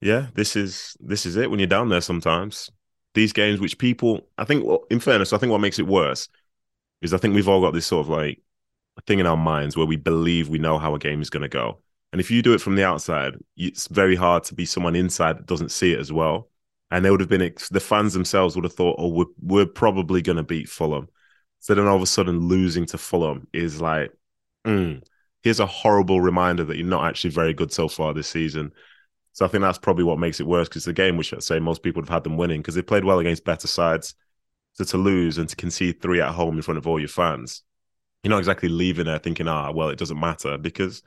[0.00, 1.50] yeah, this is this is it.
[1.50, 2.70] When you're down there, sometimes
[3.14, 6.28] these games, which people, I think, in fairness, I think what makes it worse
[7.02, 8.42] is I think we've all got this sort of like
[9.06, 11.48] thing in our minds where we believe we know how a game is going to
[11.48, 11.78] go.
[12.12, 15.38] And if you do it from the outside, it's very hard to be someone inside
[15.38, 16.48] that doesn't see it as well.
[16.90, 20.22] And they would have been the fans themselves would have thought, oh, we're, we're probably
[20.22, 21.08] going to beat Fulham.
[21.58, 24.12] So then all of a sudden, losing to Fulham is like,
[24.64, 25.02] mm,
[25.42, 28.72] here's a horrible reminder that you're not actually very good so far this season.
[29.32, 31.58] So I think that's probably what makes it worse because the game, which I'd say
[31.58, 34.14] most people have had them winning because they played well against better sides.
[34.72, 37.62] So to lose and to concede three at home in front of all your fans,
[38.22, 41.02] you're not exactly leaving there thinking, ah, well, it doesn't matter because,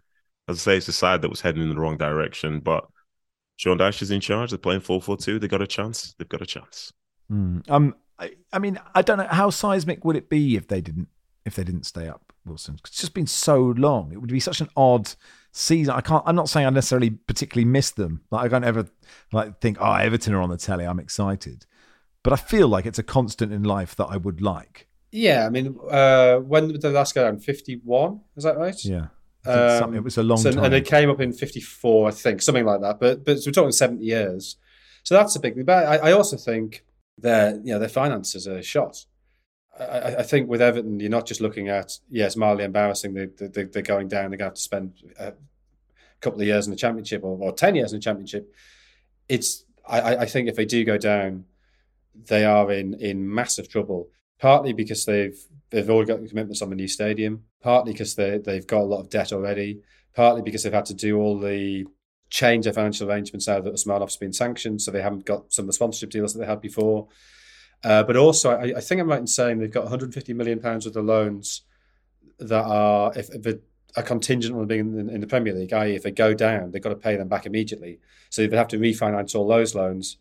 [0.49, 2.59] as I say, it's a side that was heading in the wrong direction.
[2.59, 2.85] But
[3.57, 4.49] Sean Dyche is in charge.
[4.51, 5.39] They're playing 4 4 2.
[5.39, 6.13] They've got a chance.
[6.17, 6.91] They've got a chance.
[7.31, 7.69] Mm.
[7.69, 11.07] Um, I, I mean, I don't know how seismic would it be if they didn't
[11.45, 12.75] if they didn't stay up, Wilson.
[12.75, 14.11] 'Cause It's just been so long.
[14.11, 15.13] It would be such an odd
[15.51, 15.93] season.
[15.95, 16.23] I can't.
[16.25, 18.21] I'm not saying I necessarily particularly miss them.
[18.31, 18.85] Like I don't ever
[19.31, 20.85] like think, oh, Everton are on the telly.
[20.85, 21.65] I'm excited,
[22.23, 24.87] but I feel like it's a constant in life that I would like.
[25.11, 27.39] Yeah, I mean, uh, when did the last go down?
[27.39, 28.19] 51?
[28.35, 28.75] Is that right?
[28.85, 29.09] Yeah, I think
[29.45, 30.65] Um, it was a long so- time.
[30.65, 32.99] And it came up in 54, I think, something like that.
[32.99, 34.57] But but we're talking 70 years.
[35.03, 35.65] So that's a big thing.
[35.65, 36.83] But I, I also think
[37.17, 39.05] their, you know, their finances are shot.
[39.79, 43.63] I, I- think with Everton, you're not just looking at, yes, mildly embarrassing, they, they,
[43.63, 45.33] they're going down, they're going to have to spend a
[46.19, 48.53] couple of years in the championship or, or 10 years in the championship.
[49.29, 51.45] It's, I, I- I think if they do go down,
[52.27, 54.09] they are in, in massive trouble.
[54.39, 55.37] Partly because they've
[55.69, 57.43] they've already got commitments on the new stadium.
[57.61, 59.81] Partly because they they've got a lot of debt already.
[60.15, 61.85] Partly because they've had to do all the
[62.29, 65.67] change their financial arrangements now that Usmanov's been sanctioned, so they haven't got some of
[65.67, 67.07] the sponsorship deals that they had before.
[67.83, 70.85] Uh, but also, I, I think I'm right in saying they've got 150 million pounds
[70.85, 71.61] worth of loans
[72.37, 73.59] that are if, if
[74.05, 75.73] contingent on being in, in the Premier League.
[75.73, 77.99] I.e., if they go down, they've got to pay them back immediately.
[78.29, 80.17] So they have to refinance all those loans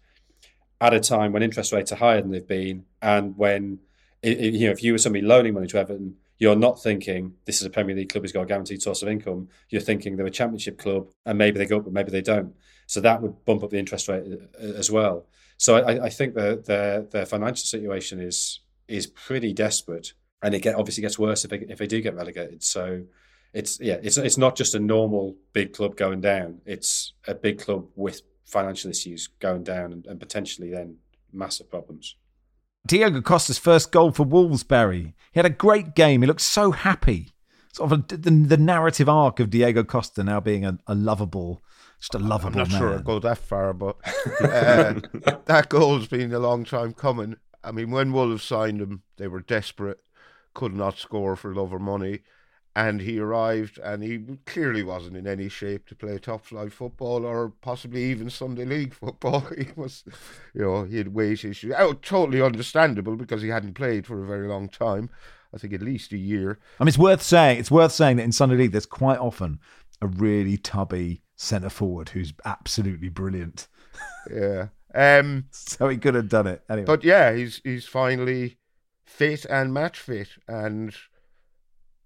[0.80, 3.80] at a time when interest rates are higher than they've been, and when
[4.24, 7.34] i- i- you know if you were somebody loaning money to Everton, you're not thinking
[7.46, 9.48] this is a Premier League club who's got a guaranteed source of income.
[9.70, 12.54] You're thinking they're a Championship club, and maybe they go up, but maybe they don't.
[12.86, 14.24] So that would bump up the interest rate
[14.62, 15.26] uh, as well.
[15.56, 20.12] So I, I think their their financial situation is is pretty desperate,
[20.42, 22.62] and it get, obviously gets worse if they, if they do get relegated.
[22.62, 23.04] So
[23.52, 26.60] it's yeah, it's it's not just a normal big club going down.
[26.64, 30.96] It's a big club with financial issues going down and, and potentially then
[31.32, 32.16] massive problems.
[32.88, 35.14] Diego Costa's first goal for Wolvesbury.
[35.32, 36.22] He had a great game.
[36.22, 37.32] He looked so happy.
[37.72, 41.62] Sort of a, the, the narrative arc of Diego Costa now being a, a lovable,
[42.00, 42.80] just a I'm lovable not man.
[42.80, 43.96] sure I'd go that far, but
[44.40, 44.94] uh,
[45.44, 47.36] that goal's been a long time coming.
[47.62, 49.98] I mean, when Wolves signed him, they were desperate.
[50.54, 52.20] could not score for love or money.
[52.78, 57.26] And he arrived, and he clearly wasn't in any shape to play top flight football
[57.26, 59.40] or possibly even Sunday League football.
[59.58, 60.04] He was,
[60.54, 61.74] you know, he had weight issues.
[61.76, 65.10] Oh, totally understandable because he hadn't played for a very long time.
[65.52, 66.60] I think at least a year.
[66.78, 67.58] I mean, it's worth saying.
[67.58, 69.58] It's worth saying that in Sunday League, there's quite often
[70.00, 73.66] a really tubby centre forward who's absolutely brilliant.
[74.32, 74.68] Yeah.
[74.94, 76.86] Um, so he could have done it anyway.
[76.86, 78.58] But yeah, he's he's finally
[79.04, 80.94] fit and match fit, and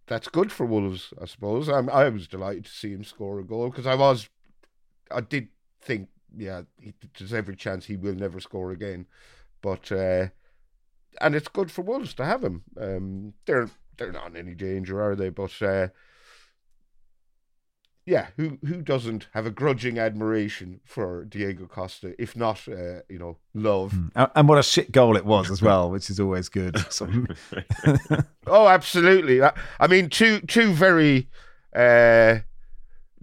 [0.07, 1.68] that's good for Wolves, I suppose.
[1.68, 4.28] I'm, I was delighted to see him score a goal because I was,
[5.11, 5.48] I did
[5.80, 9.07] think, yeah, he, there's every chance he will never score again,
[9.61, 10.28] but uh,
[11.20, 12.62] and it's good for Wolves to have him.
[12.80, 15.28] Um, they're they're not in any danger, are they?
[15.28, 15.88] But uh,
[18.05, 23.18] yeah, who who doesn't have a grudging admiration for Diego Costa, if not, uh, you
[23.18, 23.92] know, love?
[23.92, 24.30] Mm.
[24.34, 26.76] And what a shit goal it was as well, which is always good.
[28.46, 29.40] oh, absolutely.
[29.42, 31.28] I mean, two two very.
[31.74, 32.40] Uh,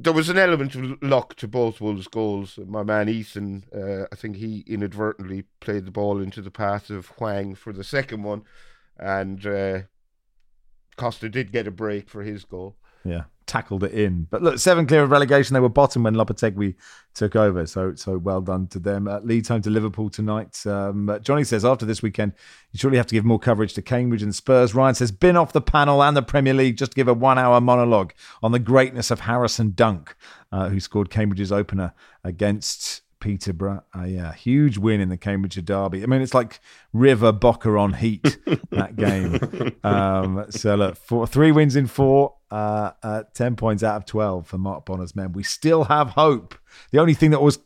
[0.02, 2.58] there was an element of luck to both Wolves' goals.
[2.66, 7.08] My man Ethan, uh, I think he inadvertently played the ball into the path of
[7.18, 8.44] Huang for the second one,
[8.98, 9.80] and uh,
[10.96, 12.78] Costa did get a break for his goal.
[13.04, 14.28] Yeah, tackled it in.
[14.30, 15.54] But look, seven clear of relegation.
[15.54, 16.76] They were bottom when Lopetegui
[17.14, 17.66] took over.
[17.66, 19.08] So so well done to them.
[19.08, 20.66] Uh, Leeds home to Liverpool tonight.
[20.66, 22.34] Um, Johnny says after this weekend,
[22.72, 24.76] you surely have to give more coverage to Cambridge and Spurs.
[24.76, 27.62] Ryan says been off the panel and the Premier League just to give a one-hour
[27.62, 30.16] monologue on the greatness of Harrison Dunk,
[30.52, 31.94] uh, who scored Cambridge's opener
[32.24, 33.84] against Peterborough.
[33.94, 36.04] A huge win in the Cambridgeshire Derby.
[36.04, 36.60] I mean, it's like
[36.94, 38.38] River Boca on heat,
[38.72, 39.76] that game.
[39.84, 44.48] Um, so, look, four, three wins in four, uh, uh, 10 points out of 12
[44.48, 45.34] for Mark Bonner's men.
[45.34, 46.56] We still have hope.
[46.92, 47.60] The only thing that was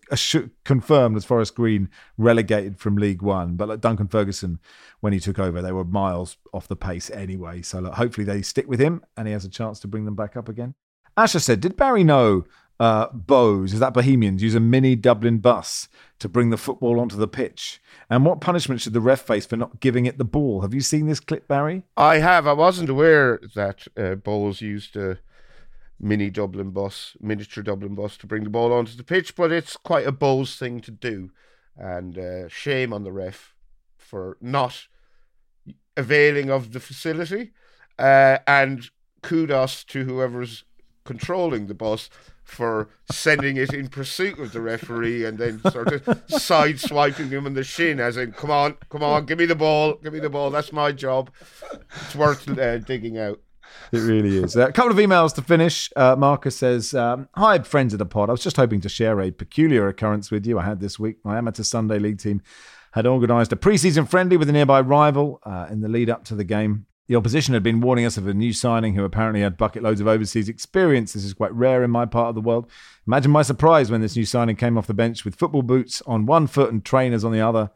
[0.64, 3.56] confirmed was Forest Green relegated from League One.
[3.56, 4.60] But like Duncan Ferguson,
[5.00, 7.62] when he took over, they were miles off the pace anyway.
[7.62, 10.16] So, look, hopefully they stick with him and he has a chance to bring them
[10.16, 10.76] back up again.
[11.16, 12.46] Asher said, Did Barry know
[12.80, 15.88] uh, is that Bohemians, use a mini Dublin bus
[16.20, 17.82] to bring the football onto the pitch?
[18.10, 20.62] And what punishment should the ref face for not giving it the ball?
[20.62, 21.84] Have you seen this clip, Barry?
[21.96, 22.48] I have.
[22.48, 24.16] I wasn't aware that uh,
[24.66, 25.20] used a
[26.00, 29.78] mini Dublin bus, miniature Dublin bus to bring the ball onto the pitch, but it's
[29.78, 31.32] quite a Bohs thing to do.
[31.78, 33.56] And uh, shame on the ref
[33.98, 34.88] for not
[35.96, 37.52] availing of the facility.
[37.98, 38.90] Uh, and
[39.22, 40.66] kudos to whoever's
[41.06, 42.10] controlling the bus
[42.44, 47.48] for sending it in pursuit of the referee and then sort of side swiping him
[47.48, 50.20] in the shin, as in, come on, come on, give me the ball, give me
[50.20, 51.32] the ball, that's my job.
[51.72, 53.40] It's worth uh, digging out.
[53.92, 54.56] It really is.
[54.56, 55.90] A couple of emails to finish.
[55.96, 58.30] Uh, Marcus says, um, Hi, friends of the pod.
[58.30, 61.18] I was just hoping to share a peculiar occurrence with you I had this week.
[61.24, 62.42] My amateur Sunday league team
[62.94, 66.36] had organised a pre-season friendly with a nearby rival uh, in the lead up to
[66.36, 66.86] the game.
[67.08, 70.00] The opposition had been warning us of a new signing who apparently had bucket loads
[70.00, 71.14] of overseas experience.
[71.14, 72.70] This is quite rare in my part of the world.
[73.06, 76.26] Imagine my surprise when this new signing came off the bench with football boots on
[76.26, 77.72] one foot and trainers on the other.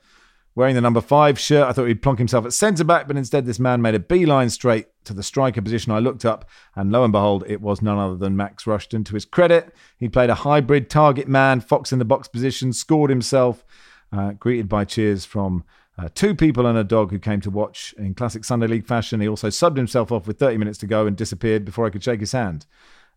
[0.55, 3.45] Wearing the number five shirt, I thought he'd plonk himself at centre back, but instead
[3.45, 5.91] this man made a beeline straight to the striker position.
[5.91, 9.05] I looked up, and lo and behold, it was none other than Max Rushden.
[9.05, 13.11] To his credit, he played a hybrid target man, fox in the box position, scored
[13.11, 13.63] himself,
[14.11, 15.63] uh, greeted by cheers from
[15.97, 19.19] uh, two people and a dog who came to watch in classic Sunday League fashion.
[19.19, 22.03] He also subbed himself off with 30 minutes to go and disappeared before I could
[22.03, 22.65] shake his hand.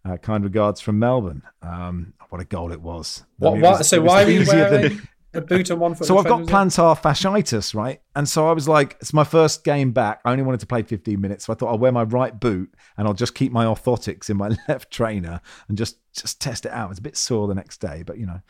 [0.02, 1.42] Uh, kind regards from Melbourne.
[1.60, 3.24] Um, what a goal it was.
[3.38, 3.78] What, I mean, what?
[3.78, 5.08] Was, so why are you wearing than...
[5.32, 6.06] a boot on one foot?
[6.06, 8.00] So I've got plantar fasciitis, right?
[8.16, 10.20] And so I was like, it's my first game back.
[10.24, 11.46] I only wanted to play 15 minutes.
[11.46, 14.36] So I thought I'll wear my right boot and I'll just keep my orthotics in
[14.36, 16.90] my left trainer and just just test it out.
[16.90, 18.40] It's a bit sore the next day, but you know,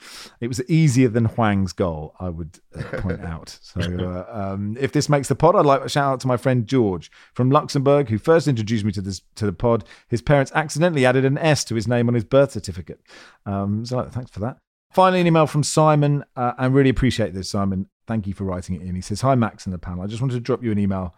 [0.40, 3.58] it was easier than Huang's goal, I would uh, point out.
[3.70, 6.36] So uh, um, if this makes the pod, I'd like to shout out to my
[6.36, 9.84] friend George from Luxembourg, who first introduced me to this to the pod.
[10.08, 13.00] His parents accidentally added an S to his name on his birth certificate.
[13.46, 14.56] Um, so thanks for that.
[14.90, 16.24] Finally, an email from Simon.
[16.36, 17.86] Uh, I really appreciate this, Simon.
[18.06, 18.94] Thank you for writing it in.
[18.94, 20.02] He says, Hi, Max and the panel.
[20.02, 21.14] I just wanted to drop you an email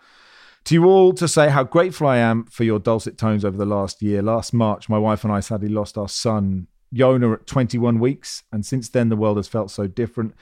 [0.65, 3.67] to you all to say how grateful I am for your dulcet tones over the
[3.67, 4.23] last year.
[4.23, 8.45] Last March, my wife and I sadly lost our son, Yona, at 21 weeks.
[8.53, 10.35] And since then, the world has felt so different.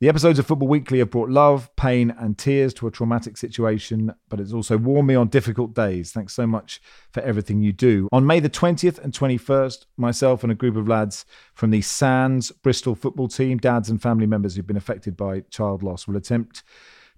[0.00, 4.14] The episodes of Football Weekly have brought love, pain, and tears to a traumatic situation,
[4.28, 6.12] but it's also warmed me on difficult days.
[6.12, 6.80] Thanks so much
[7.10, 8.08] for everything you do.
[8.12, 12.52] On May the 20th and 21st, myself and a group of lads from the Sands
[12.52, 16.62] Bristol football team, dads and family members who've been affected by child loss, will attempt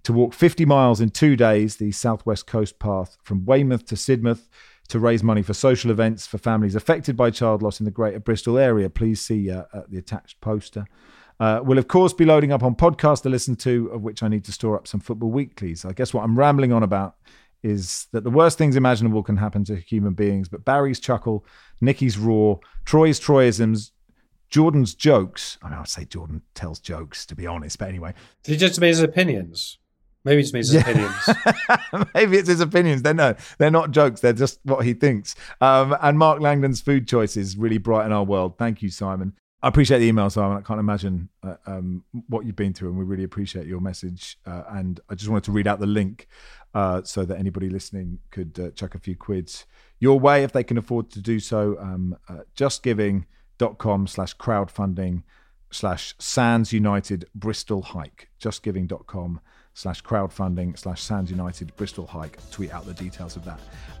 [0.01, 4.49] to walk 50 miles in two days, the Southwest Coast Path from Weymouth to Sidmouth
[4.87, 8.19] to raise money for social events for families affected by child loss in the Greater
[8.19, 8.89] Bristol area.
[8.89, 10.87] Please see uh, the attached poster.
[11.41, 14.27] Uh, we'll, of course, be loading up on podcasts to listen to, of which I
[14.27, 15.83] need to store up some football weeklies.
[15.83, 17.15] I guess what I'm rambling on about
[17.63, 21.43] is that the worst things imaginable can happen to human beings, but Barry's chuckle,
[21.81, 23.89] Nicky's roar, Troy's Troyisms,
[24.49, 25.57] Jordan's jokes.
[25.63, 28.13] I mean, I would say Jordan tells jokes, to be honest, but anyway.
[28.43, 29.79] Did he just mean his opinions?
[30.23, 31.29] Maybe means his opinions.
[32.13, 33.01] Maybe it's his opinions.
[33.01, 34.21] They're no, they're not jokes.
[34.21, 35.33] They're just what he thinks.
[35.59, 38.59] Um, and Mark Langdon's food choices really brighten our world.
[38.59, 39.33] Thank you, Simon.
[39.63, 40.57] I appreciate the email, Simon.
[40.57, 44.37] I can't imagine uh, um, what you've been through, and we really appreciate your message.
[44.45, 46.27] Uh, and I just wanted to read out the link
[46.73, 49.65] uh, so that anybody listening could uh, chuck a few quids
[50.01, 51.77] your way if they can afford to do so.
[51.79, 55.23] Um, uh, justgiving.com slash crowdfunding
[55.69, 58.29] slash Sands United Bristol Hike.
[58.41, 59.39] Justgiving.com
[59.73, 62.37] slash crowdfunding slash Sands United Bristol Hike.
[62.51, 63.59] Tweet out the details of that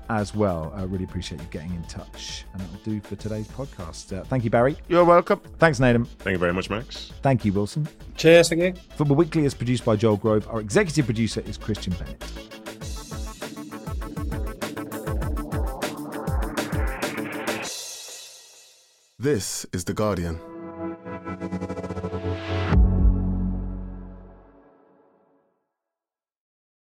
[0.09, 0.73] as well.
[0.75, 2.45] I really appreciate you getting in touch.
[2.53, 4.17] And that'll do for today's podcast.
[4.17, 4.75] Uh, thank you, Barry.
[4.89, 5.39] You're welcome.
[5.57, 6.07] Thanks, Nedum.
[6.19, 7.13] Thank you very much, Max.
[7.21, 7.87] Thank you, Wilson.
[8.17, 8.73] Cheers, thank you.
[8.95, 10.47] Football Weekly is produced by Joel Grove.
[10.49, 12.23] Our executive producer is Christian Bennett.
[19.17, 20.39] This is The Guardian.